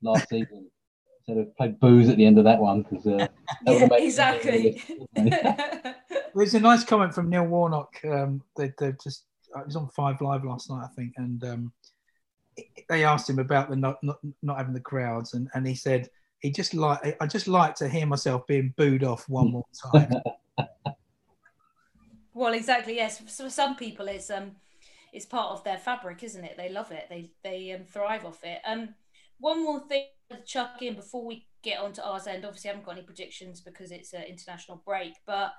[0.02, 0.70] last season,
[1.20, 3.30] instead of played booze at the end of that one because uh, That
[3.66, 4.82] Yeah, would've made it exactly.
[6.34, 8.00] There's a nice comment from Neil Warnock.
[8.04, 9.24] Um, they they just
[9.54, 11.72] uh, it was on Five Live last night, I think, and um,
[12.88, 16.08] they asked him about the not not, not having the crowds, and, and he said
[16.40, 20.12] he just like I just like to hear myself being booed off one more time.
[22.36, 22.96] Well, exactly.
[22.96, 23.18] Yes.
[23.18, 24.52] For some people, it's um,
[25.10, 26.56] it's part of their fabric, isn't it?
[26.58, 27.06] They love it.
[27.08, 28.58] They they um, thrive off it.
[28.66, 28.94] Um,
[29.38, 32.44] one more thing to chuck in before we get on to ours end.
[32.44, 35.52] Obviously, I haven't got any predictions because it's an international break, but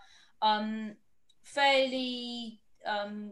[0.43, 0.93] um,
[1.41, 3.32] fairly um,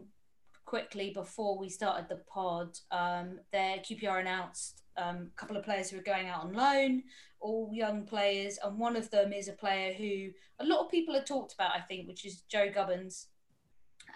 [0.64, 5.88] quickly before we started the pod, um, their QPR announced um, a couple of players
[5.88, 7.04] who are going out on loan,
[7.38, 11.14] all young players, and one of them is a player who a lot of people
[11.14, 13.28] have talked about, I think, which is Joe Gubbins,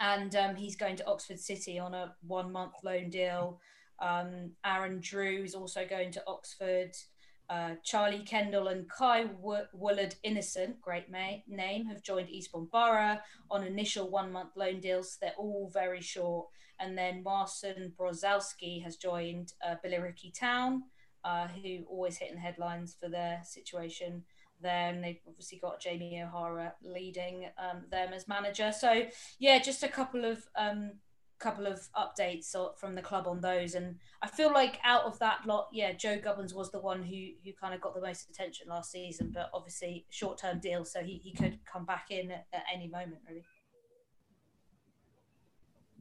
[0.01, 3.61] and um, he's going to Oxford City on a one-month loan deal.
[3.99, 6.91] Um, Aaron Drewe is also going to Oxford.
[7.47, 13.19] Uh, Charlie Kendall and Kai w- Woollard-Innocent, great ma- name, have joined Eastbourne Borough
[13.51, 15.17] on initial one month loan deals.
[15.21, 16.47] They're all very short.
[16.79, 20.83] And then Marcin Brozowski has joined uh, Billericay Town,
[21.23, 24.23] uh, who always hit in the headlines for their situation
[24.69, 28.71] And they've obviously got Jamie O'Hara leading um, them as manager.
[28.71, 29.03] So,
[29.39, 30.43] yeah, just a couple of.
[30.55, 30.93] Um,
[31.39, 35.39] couple of updates from the club on those and I feel like out of that
[35.47, 38.67] lot yeah Joe Gubbins was the one who who kind of got the most attention
[38.69, 42.45] last season but obviously short term deal so he, he could come back in at,
[42.53, 43.43] at any moment really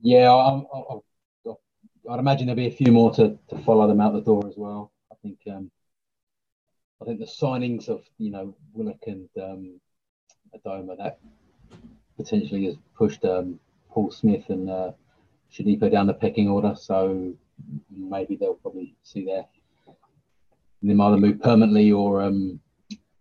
[0.02, 0.66] Yeah, I'm
[2.08, 4.54] I'd imagine there'll be a few more to, to follow them out the door as
[4.56, 4.92] well.
[5.12, 5.70] I think um,
[7.00, 9.80] I think the signings of you know Willock and um,
[10.54, 11.18] Adomah that
[12.16, 13.58] potentially has pushed um,
[13.90, 14.92] Paul Smith and uh,
[15.52, 16.74] Shodipo down the pecking order.
[16.76, 17.32] So
[17.90, 19.44] maybe they'll probably see their
[20.82, 22.60] they either move permanently or um,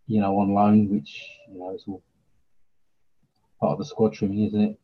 [0.08, 2.02] you know on loan, which you know is all
[3.60, 4.80] part of the squad trimming, isn't it?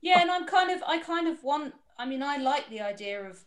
[0.00, 1.74] Yeah, and I'm kind of, I kind of want.
[1.98, 3.40] I mean, I like the idea of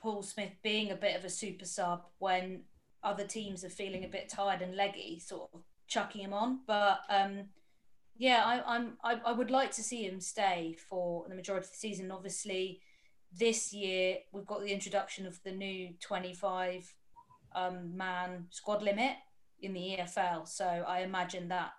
[0.00, 2.62] Paul Smith being a bit of a super sub when
[3.02, 6.60] other teams are feeling a bit tired and leggy, sort of chucking him on.
[6.66, 7.46] But um,
[8.16, 11.70] yeah, I, I'm, I, I would like to see him stay for the majority of
[11.70, 12.10] the season.
[12.10, 12.80] Obviously,
[13.32, 16.92] this year we've got the introduction of the new 25
[17.54, 19.16] um, man squad limit
[19.60, 20.46] in the EFL.
[20.46, 21.72] So I imagine that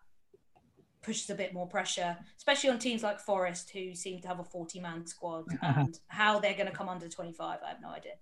[1.01, 4.43] pushes a bit more pressure, especially on teams like Forest, who seem to have a
[4.43, 5.45] 40 man squad.
[5.61, 8.13] and how they're going to come under 25, I have no idea.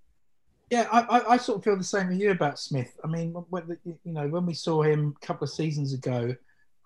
[0.70, 2.96] Yeah, I, I, I, sort of feel the same with you about Smith.
[3.04, 6.36] I mean, when, you know, when we saw him a couple of seasons ago,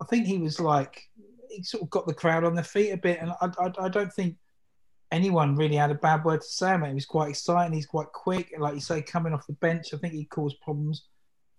[0.01, 1.09] I think he was like,
[1.49, 3.19] he sort of got the crowd on their feet a bit.
[3.19, 4.37] And I, I, I don't think
[5.11, 6.95] anyone really had a bad word to say about him.
[6.95, 7.73] He's quite exciting.
[7.73, 8.51] He's quite quick.
[8.53, 11.03] And like you say, coming off the bench, I think he caused problems.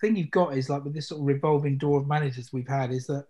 [0.00, 2.66] The thing you've got is like with this sort of revolving door of managers we've
[2.66, 3.26] had is that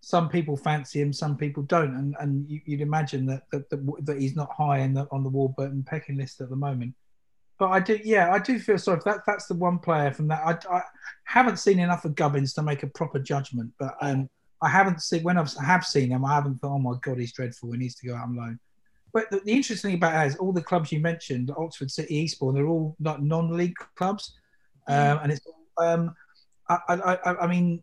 [0.00, 4.04] some people fancy him, some people don't, and and you, would imagine that that, that
[4.04, 6.94] that he's not high in the, on the Warburton pecking list at the moment.
[7.58, 9.00] But I do, yeah, I do feel sorry.
[9.04, 10.42] That that's the one player from that.
[10.44, 10.82] I, I
[11.24, 14.28] haven't seen enough of Gubbins to make a proper judgment, but um,
[14.60, 16.24] I haven't seen when I've, I have seen him.
[16.24, 17.72] I haven't thought, oh my god, he's dreadful.
[17.72, 18.58] He needs to go out on loan.
[19.12, 22.16] But the, the interesting thing about that is all the clubs you mentioned, Oxford City,
[22.16, 24.34] Eastbourne, they're all not non-league clubs,
[24.88, 25.46] um, and it's
[25.78, 26.14] um,
[26.68, 27.82] I, I, I mean,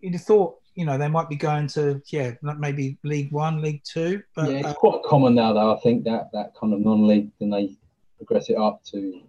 [0.00, 3.82] you'd have thought you know they might be going to yeah maybe League One, League
[3.84, 4.22] Two.
[4.34, 5.72] But, yeah, it's uh, quite common now though.
[5.72, 7.76] I think that that kind of non-league, then they
[8.24, 9.20] progress it up to.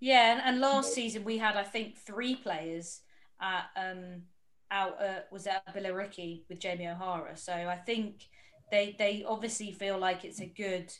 [0.00, 3.00] Yeah, and, and last season we had I think three players
[3.40, 4.22] at um
[4.70, 7.36] out at was at Billericay with Jamie O'Hara.
[7.36, 8.26] So I think
[8.70, 10.92] they they obviously feel like it's a good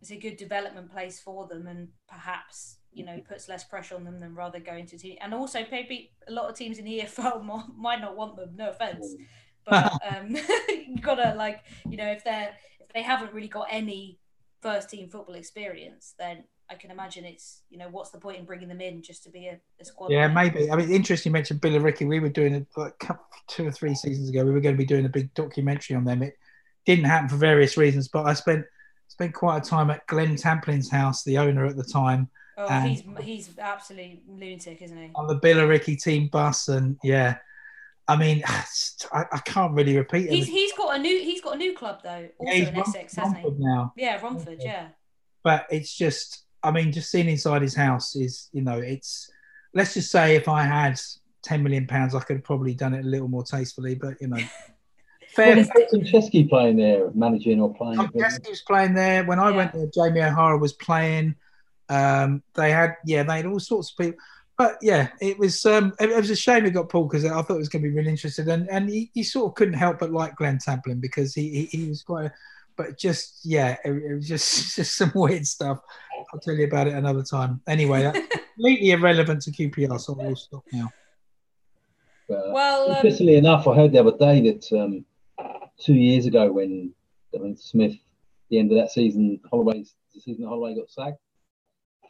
[0.00, 4.04] it's a good development place for them and perhaps you know puts less pressure on
[4.04, 7.00] them than rather going to team and also maybe a lot of teams in the
[7.04, 7.44] EFL
[7.76, 9.14] might not want them no offense
[9.66, 10.34] but um
[10.68, 12.50] you gotta like you know if they're
[12.80, 14.18] if they haven't really got any
[14.62, 18.44] first team football experience then I can imagine it's you know what's the point in
[18.44, 20.52] bringing them in just to be a, a squad yeah player?
[20.52, 22.94] maybe I mean interesting you mentioned Billericay we were doing it like
[23.48, 26.04] two or three seasons ago we were going to be doing a big documentary on
[26.04, 26.34] them it
[26.86, 28.64] didn't happen for various reasons but I spent
[29.08, 32.28] spent quite a time at Glenn Tamplin's house the owner at the time
[32.60, 35.10] Oh, and he's he's absolutely lunatic, isn't he?
[35.14, 37.36] On the Billericay team bus, and yeah,
[38.10, 38.42] I mean,
[39.12, 40.32] I, I can't really repeat it.
[40.32, 43.14] He's, he's got a new he's got a new club though, also yeah, in Essex,
[43.14, 43.50] hasn't he?
[43.58, 44.88] Now, yeah, Romford, yeah.
[45.42, 49.30] But it's just, I mean, just seeing inside his house is, you know, it's.
[49.72, 51.00] Let's just say if I had
[51.42, 53.94] ten million pounds, I could have probably done it a little more tastefully.
[53.94, 54.36] But you know,
[55.28, 55.54] fair.
[55.54, 55.64] Well,
[56.02, 57.98] Chesky playing there, managing or playing.
[57.98, 59.56] Chesky was playing there when I yeah.
[59.56, 59.86] went there.
[59.94, 61.36] Jamie O'Hara was playing.
[61.88, 64.18] Um, they had, yeah, they had all sorts of people.
[64.60, 67.40] But yeah, it was um, it, it was a shame it got pulled because I
[67.40, 69.72] thought it was going to be really interesting, and and he, he, sort of couldn't
[69.72, 72.32] help but like Glenn Tamplin because he, he, he was quite, a,
[72.76, 75.78] but just yeah, it, it, was just just some weird stuff.
[76.30, 77.62] I'll tell you about it another time.
[77.66, 78.18] Anyway, that's
[78.54, 80.90] completely irrelevant to QPR, so we'll stop now.
[82.30, 85.06] Uh, well, um, interestingly enough, I heard the other day that um,
[85.78, 86.92] two years ago when
[87.34, 87.96] I Smith,
[88.50, 91.22] the end of that season, Holloway's the season Holloway got sacked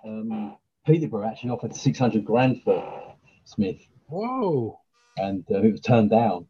[0.05, 0.57] um,
[0.87, 3.15] Peterborough actually offered 600 grand for
[3.45, 3.81] Smith.
[4.07, 4.81] Whoa.
[5.17, 6.47] And uh, it was turned down.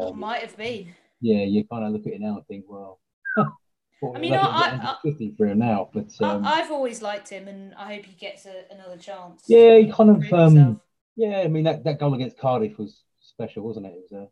[0.00, 0.94] Um, might have been.
[1.20, 3.00] Yeah, you kind of look at it now and think, well,
[3.36, 7.74] I mean, I, I, for him now, but um, I, have always liked him, and
[7.74, 9.44] I hope he gets a, another chance.
[9.48, 10.80] Yeah, he kind of, um,
[11.16, 11.40] yeah.
[11.40, 13.94] I mean, that, that goal against Cardiff was special, wasn't it?
[13.94, 14.28] It was a,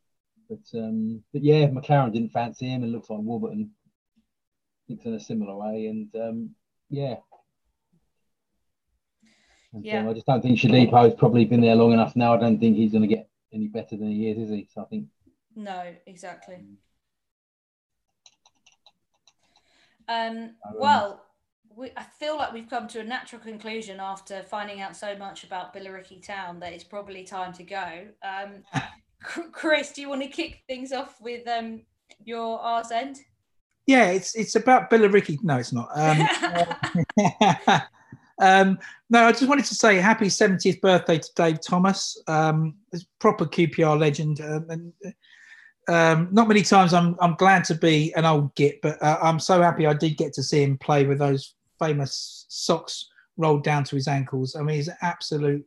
[0.49, 3.71] but um, but yeah, McClaren didn't fancy him, and looks like Warburton
[4.87, 6.51] thinks in a similar way, and um,
[6.91, 7.34] yeah, and,
[9.83, 10.01] yeah.
[10.01, 12.35] Um, I just don't think Shodipo's probably been there long enough now.
[12.35, 14.69] I don't think he's going to get any better than he is, is he?
[14.73, 15.07] So I think.
[15.57, 16.59] No, exactly.
[20.09, 21.25] Um, well,
[21.77, 25.45] we, I feel like we've come to a natural conclusion after finding out so much
[25.45, 28.07] about Billericay Town that it's probably time to go.
[28.23, 28.63] Um,
[29.53, 31.83] Chris, do you want to kick things off with um,
[32.25, 33.19] your arse end?
[33.87, 35.39] Yeah, it's it's about Billericay.
[35.43, 35.89] No, it's not.
[35.95, 36.27] Um,
[38.41, 38.79] Um,
[39.11, 42.75] no, I just wanted to say happy 70th birthday to Dave Thomas, um,
[43.21, 44.41] proper QPR legend.
[44.41, 44.93] Um, and
[45.89, 49.39] um, not many times I'm I'm glad to be an old git, but uh, I'm
[49.39, 53.85] so happy I did get to see him play with those famous socks rolled down
[53.85, 54.57] to his ankles.
[54.57, 55.65] I mean, he's an absolute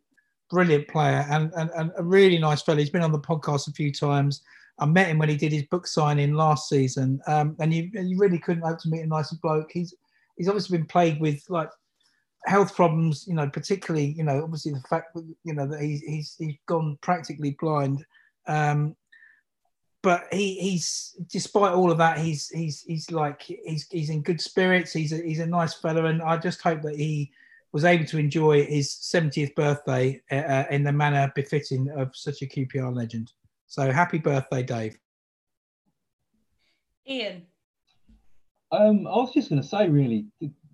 [0.50, 2.78] brilliant player and, and, and a really nice fellow.
[2.78, 4.42] He's been on the podcast a few times.
[4.80, 8.18] I met him when he did his book signing last season, um, and you you
[8.18, 9.72] really couldn't hope to meet a nicer bloke.
[9.72, 9.94] He's
[10.38, 11.70] he's obviously been plagued with like
[12.48, 16.02] health problems, you know, particularly you know obviously the fact that you know that he's
[16.02, 18.06] he's he's gone practically blind.
[18.48, 18.96] Um,
[20.04, 24.40] but he, he's despite all of that, he's he's he's like he's he's in good
[24.40, 24.94] spirits.
[24.94, 27.32] He's a, he's a nice fellow, and I just hope that he
[27.74, 32.42] was able to enjoy his 70th birthday uh, uh, in the manner befitting of such
[32.42, 33.32] a QPR legend.
[33.68, 34.98] So happy birthday, Dave.
[37.08, 37.46] Ian.
[38.72, 40.26] Um, I was just going to say, really,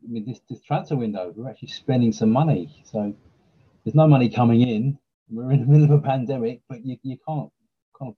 [0.07, 2.83] Mean, this, this transfer window, we're actually spending some money.
[2.85, 3.13] So
[3.83, 4.97] there's no money coming in.
[5.29, 7.49] We're in the middle of a pandemic, but you, you can't
[7.97, 8.15] kind of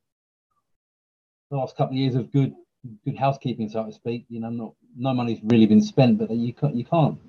[1.51, 2.53] the last couple of years of good
[3.03, 4.25] good housekeeping, so to speak.
[4.29, 7.19] You know, not no money's really been spent, but you can't you can't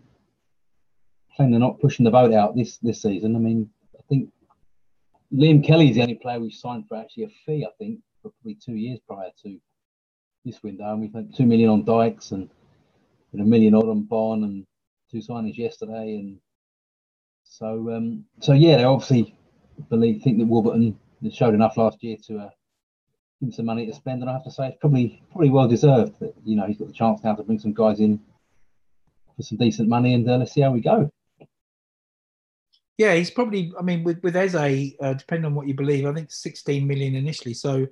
[1.36, 3.36] claim they're not pushing the boat out this this season.
[3.36, 4.30] I mean, I think
[5.32, 7.64] Liam Kelly is the only player we've signed for actually a fee.
[7.64, 9.58] I think for probably two years prior to
[10.44, 12.48] this window, and we've had two million on Dykes and,
[13.36, 14.66] and a million odd on Bonne and
[15.10, 16.38] two signings yesterday, and
[17.44, 19.36] so um, so yeah, they obviously
[19.90, 20.98] believe think that Warburton
[21.30, 22.50] showed enough last year to uh,
[23.40, 25.68] give him some money to spend, and I have to say it's probably probably well
[25.68, 28.18] deserved that you know he's got the chance now to bring some guys in
[29.36, 31.10] for some decent money, and uh, let's see how we go.
[32.96, 33.72] Yeah, he's probably.
[33.78, 37.14] I mean, with with Eze, uh, depending on what you believe, I think 16 million
[37.14, 37.52] initially.
[37.52, 37.86] So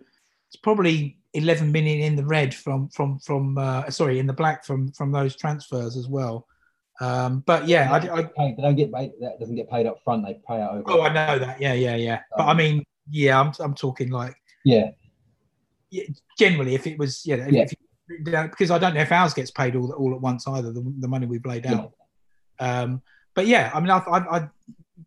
[0.49, 4.64] it's probably 11 million in the red from from from uh, sorry in the black
[4.64, 6.47] from from those transfers as well.
[7.01, 9.12] Um, but yeah, I, I, they don't get paid.
[9.20, 10.24] That doesn't get paid up front.
[10.24, 10.85] They pay out over.
[10.87, 11.61] Oh, I know that.
[11.61, 12.20] Yeah, yeah, yeah.
[12.37, 14.91] But I Um, mean, yeah, I'm I'm talking like Yeah,
[15.91, 16.05] yeah,
[16.39, 17.62] generally if it was you know if, Yeah.
[17.62, 17.78] if you,
[18.49, 21.09] because I don't know if ours gets paid all all at once either the, the
[21.09, 21.74] money we've laid Yeah.
[21.74, 21.93] out.
[22.61, 23.03] Um,
[23.35, 24.49] but yeah, I mean I, I, I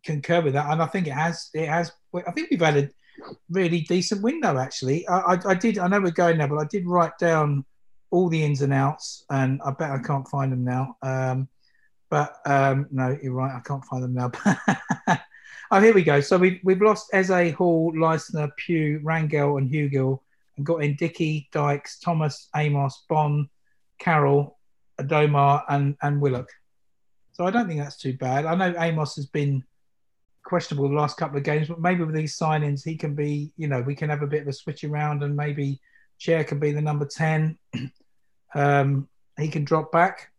[0.04, 1.90] concur with that, and I think it has it has.
[2.14, 2.88] I think we've had a
[3.50, 5.06] really decent window actually.
[5.08, 7.64] I, I, I did I know we're going there, but I did write down
[8.10, 10.96] all the ins and outs, and I bet I can't find them now.
[11.02, 11.48] Um,
[12.10, 14.32] but um, no, you're right, I can't find them now.
[15.70, 16.20] oh, here we go.
[16.20, 20.20] So we we've lost Eze, Hall, Leistner, Pugh, Rangel, and Hugill
[20.56, 23.48] and got in Dickie, Dykes, Thomas, Amos, Bonne,
[23.98, 24.58] Carroll,
[25.00, 26.50] Adomah, and and Willock.
[27.32, 28.44] So I don't think that's too bad.
[28.44, 29.64] I know Amos has been
[30.48, 33.52] questionable the last couple of games, but maybe with these signings, he can be.
[33.58, 35.78] You know, we can have a bit of a switch around, and maybe
[36.18, 37.58] Chair can be the number ten.
[38.54, 40.32] um, he can drop back.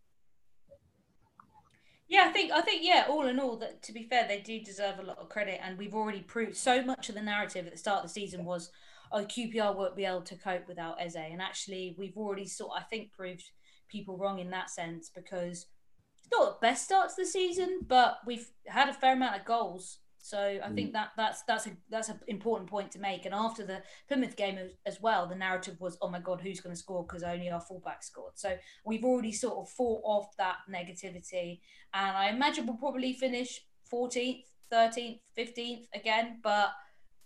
[2.08, 3.06] Yeah, I think I think yeah.
[3.08, 5.78] All in all, that to be fair, they do deserve a lot of credit, and
[5.78, 8.72] we've already proved so much of the narrative at the start of the season was,
[9.12, 12.82] oh, QPR won't be able to cope without Eze, and actually we've already sort I
[12.82, 13.44] think proved
[13.90, 15.68] people wrong in that sense because
[16.32, 20.00] not the best start to the season, but we've had a fair amount of goals.
[20.22, 23.26] So I think that that's that's a that's an important point to make.
[23.26, 26.60] And after the Plymouth game as, as well, the narrative was, oh my god, who's
[26.60, 28.34] going to score because only our fullback scored.
[28.36, 31.62] So we've already sort of fought off that negativity,
[31.94, 33.62] and I imagine we'll probably finish
[33.92, 36.40] 14th, 13th, 15th again.
[36.44, 36.74] But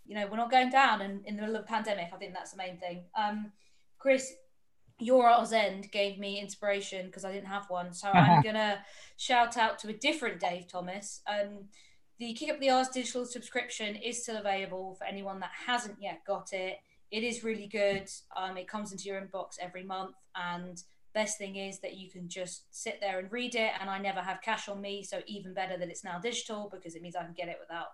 [0.06, 2.10] you know, we're not going down and in the middle of a pandemic.
[2.14, 3.06] I think that's the main thing.
[3.18, 3.51] Um,
[3.97, 4.34] Chris,
[5.06, 7.93] your Oz end gave me inspiration because I didn't have one.
[7.93, 8.80] So I'm gonna
[9.18, 11.22] shout out to a different Dave Thomas.
[11.28, 11.66] Um,
[12.20, 16.22] the Kick Up the Arse digital subscription is still available for anyone that hasn't yet
[16.26, 16.78] got it.
[17.12, 18.10] It is really good.
[18.36, 20.82] Um, it comes into your inbox every month, and
[21.14, 23.72] best thing is that you can just sit there and read it.
[23.80, 26.95] And I never have cash on me, so even better that it's now digital because
[26.95, 27.88] it means I can get it without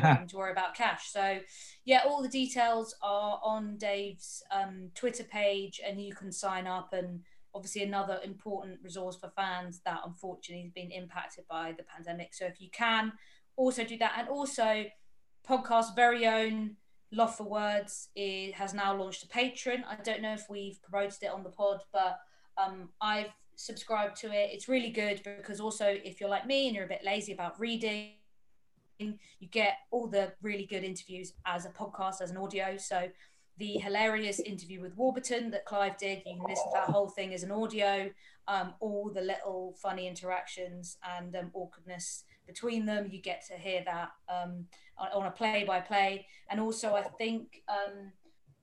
[0.28, 1.10] to worry about cash.
[1.10, 1.38] So,
[1.84, 6.92] yeah, all the details are on Dave's um, Twitter page, and you can sign up.
[6.92, 7.20] And
[7.54, 12.34] obviously, another important resource for fans that unfortunately has been impacted by the pandemic.
[12.34, 13.12] So, if you can,
[13.56, 14.14] also do that.
[14.18, 14.84] And also,
[15.48, 16.76] podcast very own
[17.12, 19.84] Loft for Words is, has now launched a Patreon.
[19.86, 22.18] I don't know if we've promoted it on the pod, but
[22.56, 24.50] um, I've subscribed to it.
[24.52, 27.60] It's really good because also, if you're like me and you're a bit lazy about
[27.60, 28.12] reading,
[28.98, 32.76] you get all the really good interviews as a podcast, as an audio.
[32.76, 33.08] So
[33.58, 37.34] the hilarious interview with Warburton that Clive did, you can listen to that whole thing
[37.34, 38.10] as an audio.
[38.48, 43.82] Um, all the little funny interactions and um, awkwardness between them, you get to hear
[43.84, 44.66] that um,
[44.98, 46.26] on, a play-by-play.
[46.50, 48.10] And also, I think um,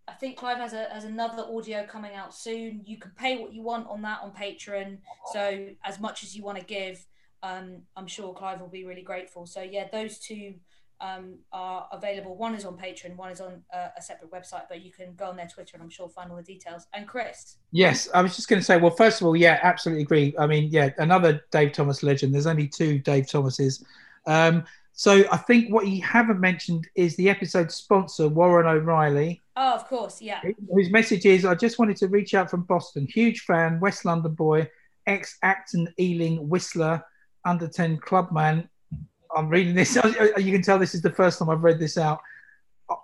[0.08, 2.82] I think Clive has a has another audio coming out soon.
[2.84, 4.98] You can pay what you want on that on Patreon.
[5.32, 7.06] So as much as you want to give,
[7.44, 9.46] um, I'm sure Clive will be really grateful.
[9.46, 10.56] So yeah, those two
[11.02, 12.36] um, are available.
[12.36, 15.26] One is on Patreon, one is on uh, a separate website, but you can go
[15.26, 16.88] on their Twitter and I'm sure find all the details.
[16.94, 18.78] And Chris, Yes, I was just going to say.
[18.78, 20.36] Well, first of all, yeah, absolutely agree.
[20.38, 22.34] I mean, yeah, another Dave Thomas legend.
[22.34, 23.84] There's only two Dave Thomases.
[24.28, 29.74] Um, so I think what you haven't mentioned is the episode sponsor, Warren O'Reilly, oh,
[29.76, 30.42] of course, yeah,
[30.74, 33.08] whose message is, "I just wanted to reach out from Boston.
[33.08, 34.70] Huge fan, West London boy,
[35.08, 37.02] ex Acton Ealing Whistler,
[37.46, 38.70] under ten clubman.
[39.36, 39.98] I'm reading this.
[40.38, 42.20] You can tell this is the first time I've read this out.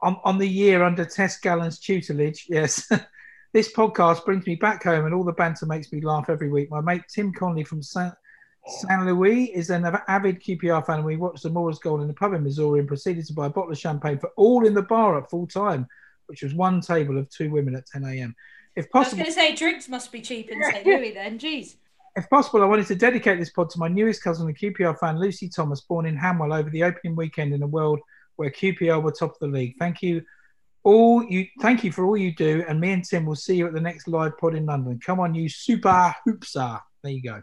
[0.02, 2.90] On, on the year under Tess Gallen's tutelage, yes."
[3.56, 6.70] This podcast brings me back home, and all the banter makes me laugh every week.
[6.70, 8.12] My mate Tim Conley from San,
[8.68, 12.14] San Luis is an avid QPR fan, and we watched the Moors goal in the
[12.14, 14.82] pub in Missouri and proceeded to buy a bottle of champagne for all in the
[14.82, 15.88] bar at full time,
[16.26, 18.36] which was one table of two women at 10 a.m.
[18.76, 20.86] If I was possible, going to say drinks must be cheap in St.
[20.86, 21.40] Louis then.
[21.40, 21.76] Jeez.
[22.16, 25.20] If possible, I wanted to dedicate this pod to my newest cousin, the QPR fan,
[25.20, 28.00] Lucy Thomas, born in Hanwell over the opening weekend in a world
[28.38, 29.76] where QPR were top of the league.
[29.80, 30.24] Thank you.
[30.84, 33.66] All you thank you for all you do, and me and Tim will see you
[33.66, 35.00] at the next live pod in London.
[35.04, 36.80] Come on, you super hoopsa.
[37.04, 37.42] There you go.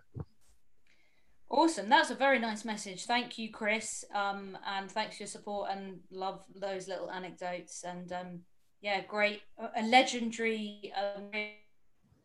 [1.51, 1.91] Awesome.
[1.91, 3.05] That's a very nice message.
[3.05, 4.07] Thank you, Chris.
[4.15, 7.85] Um, and thanks for your support and love those little anecdotes.
[7.85, 8.41] And um,
[8.81, 9.43] yeah, great.
[9.77, 11.31] A legendary um,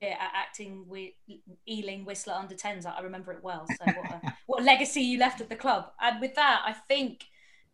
[0.02, 1.12] yeah, acting with
[1.68, 2.86] Ealing Whistler under 10s.
[2.86, 3.66] I remember it well.
[3.68, 5.92] So what a, what legacy you left at the club.
[6.00, 7.26] And with that, I think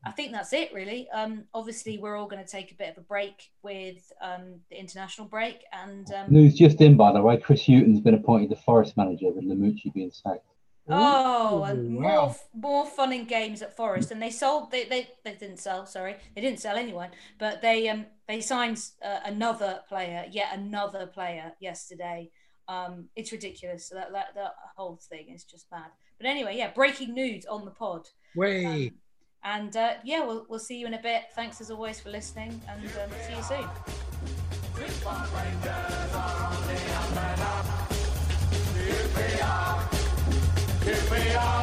[0.06, 1.10] I think that's it really.
[1.12, 4.80] Um, obviously, we're all going to take a bit of a break with um, the
[4.80, 5.60] international break.
[5.72, 7.38] And um, News just in, by the way.
[7.38, 10.46] Chris Hughton's been appointed the Forest manager with Lamouchi being sacked.
[10.90, 12.36] Oh, and Ooh, more wow.
[12.54, 14.70] more fun in games at Forest, and they sold.
[14.70, 15.86] They, they they didn't sell.
[15.86, 17.10] Sorry, they didn't sell anyone,
[17.40, 22.32] but they um they signed uh, another player, yet another player yesterday.
[22.68, 23.90] Um, it's ridiculous.
[23.90, 25.92] That that that whole thing is just mad.
[26.18, 28.10] But anyway, yeah, breaking news on the pod.
[28.36, 28.66] Way.
[28.66, 28.92] Um,
[29.46, 31.24] and uh, yeah, we'll we'll see you in a bit.
[31.34, 33.70] Thanks as always for listening, and um, see you soon.
[40.94, 41.63] Che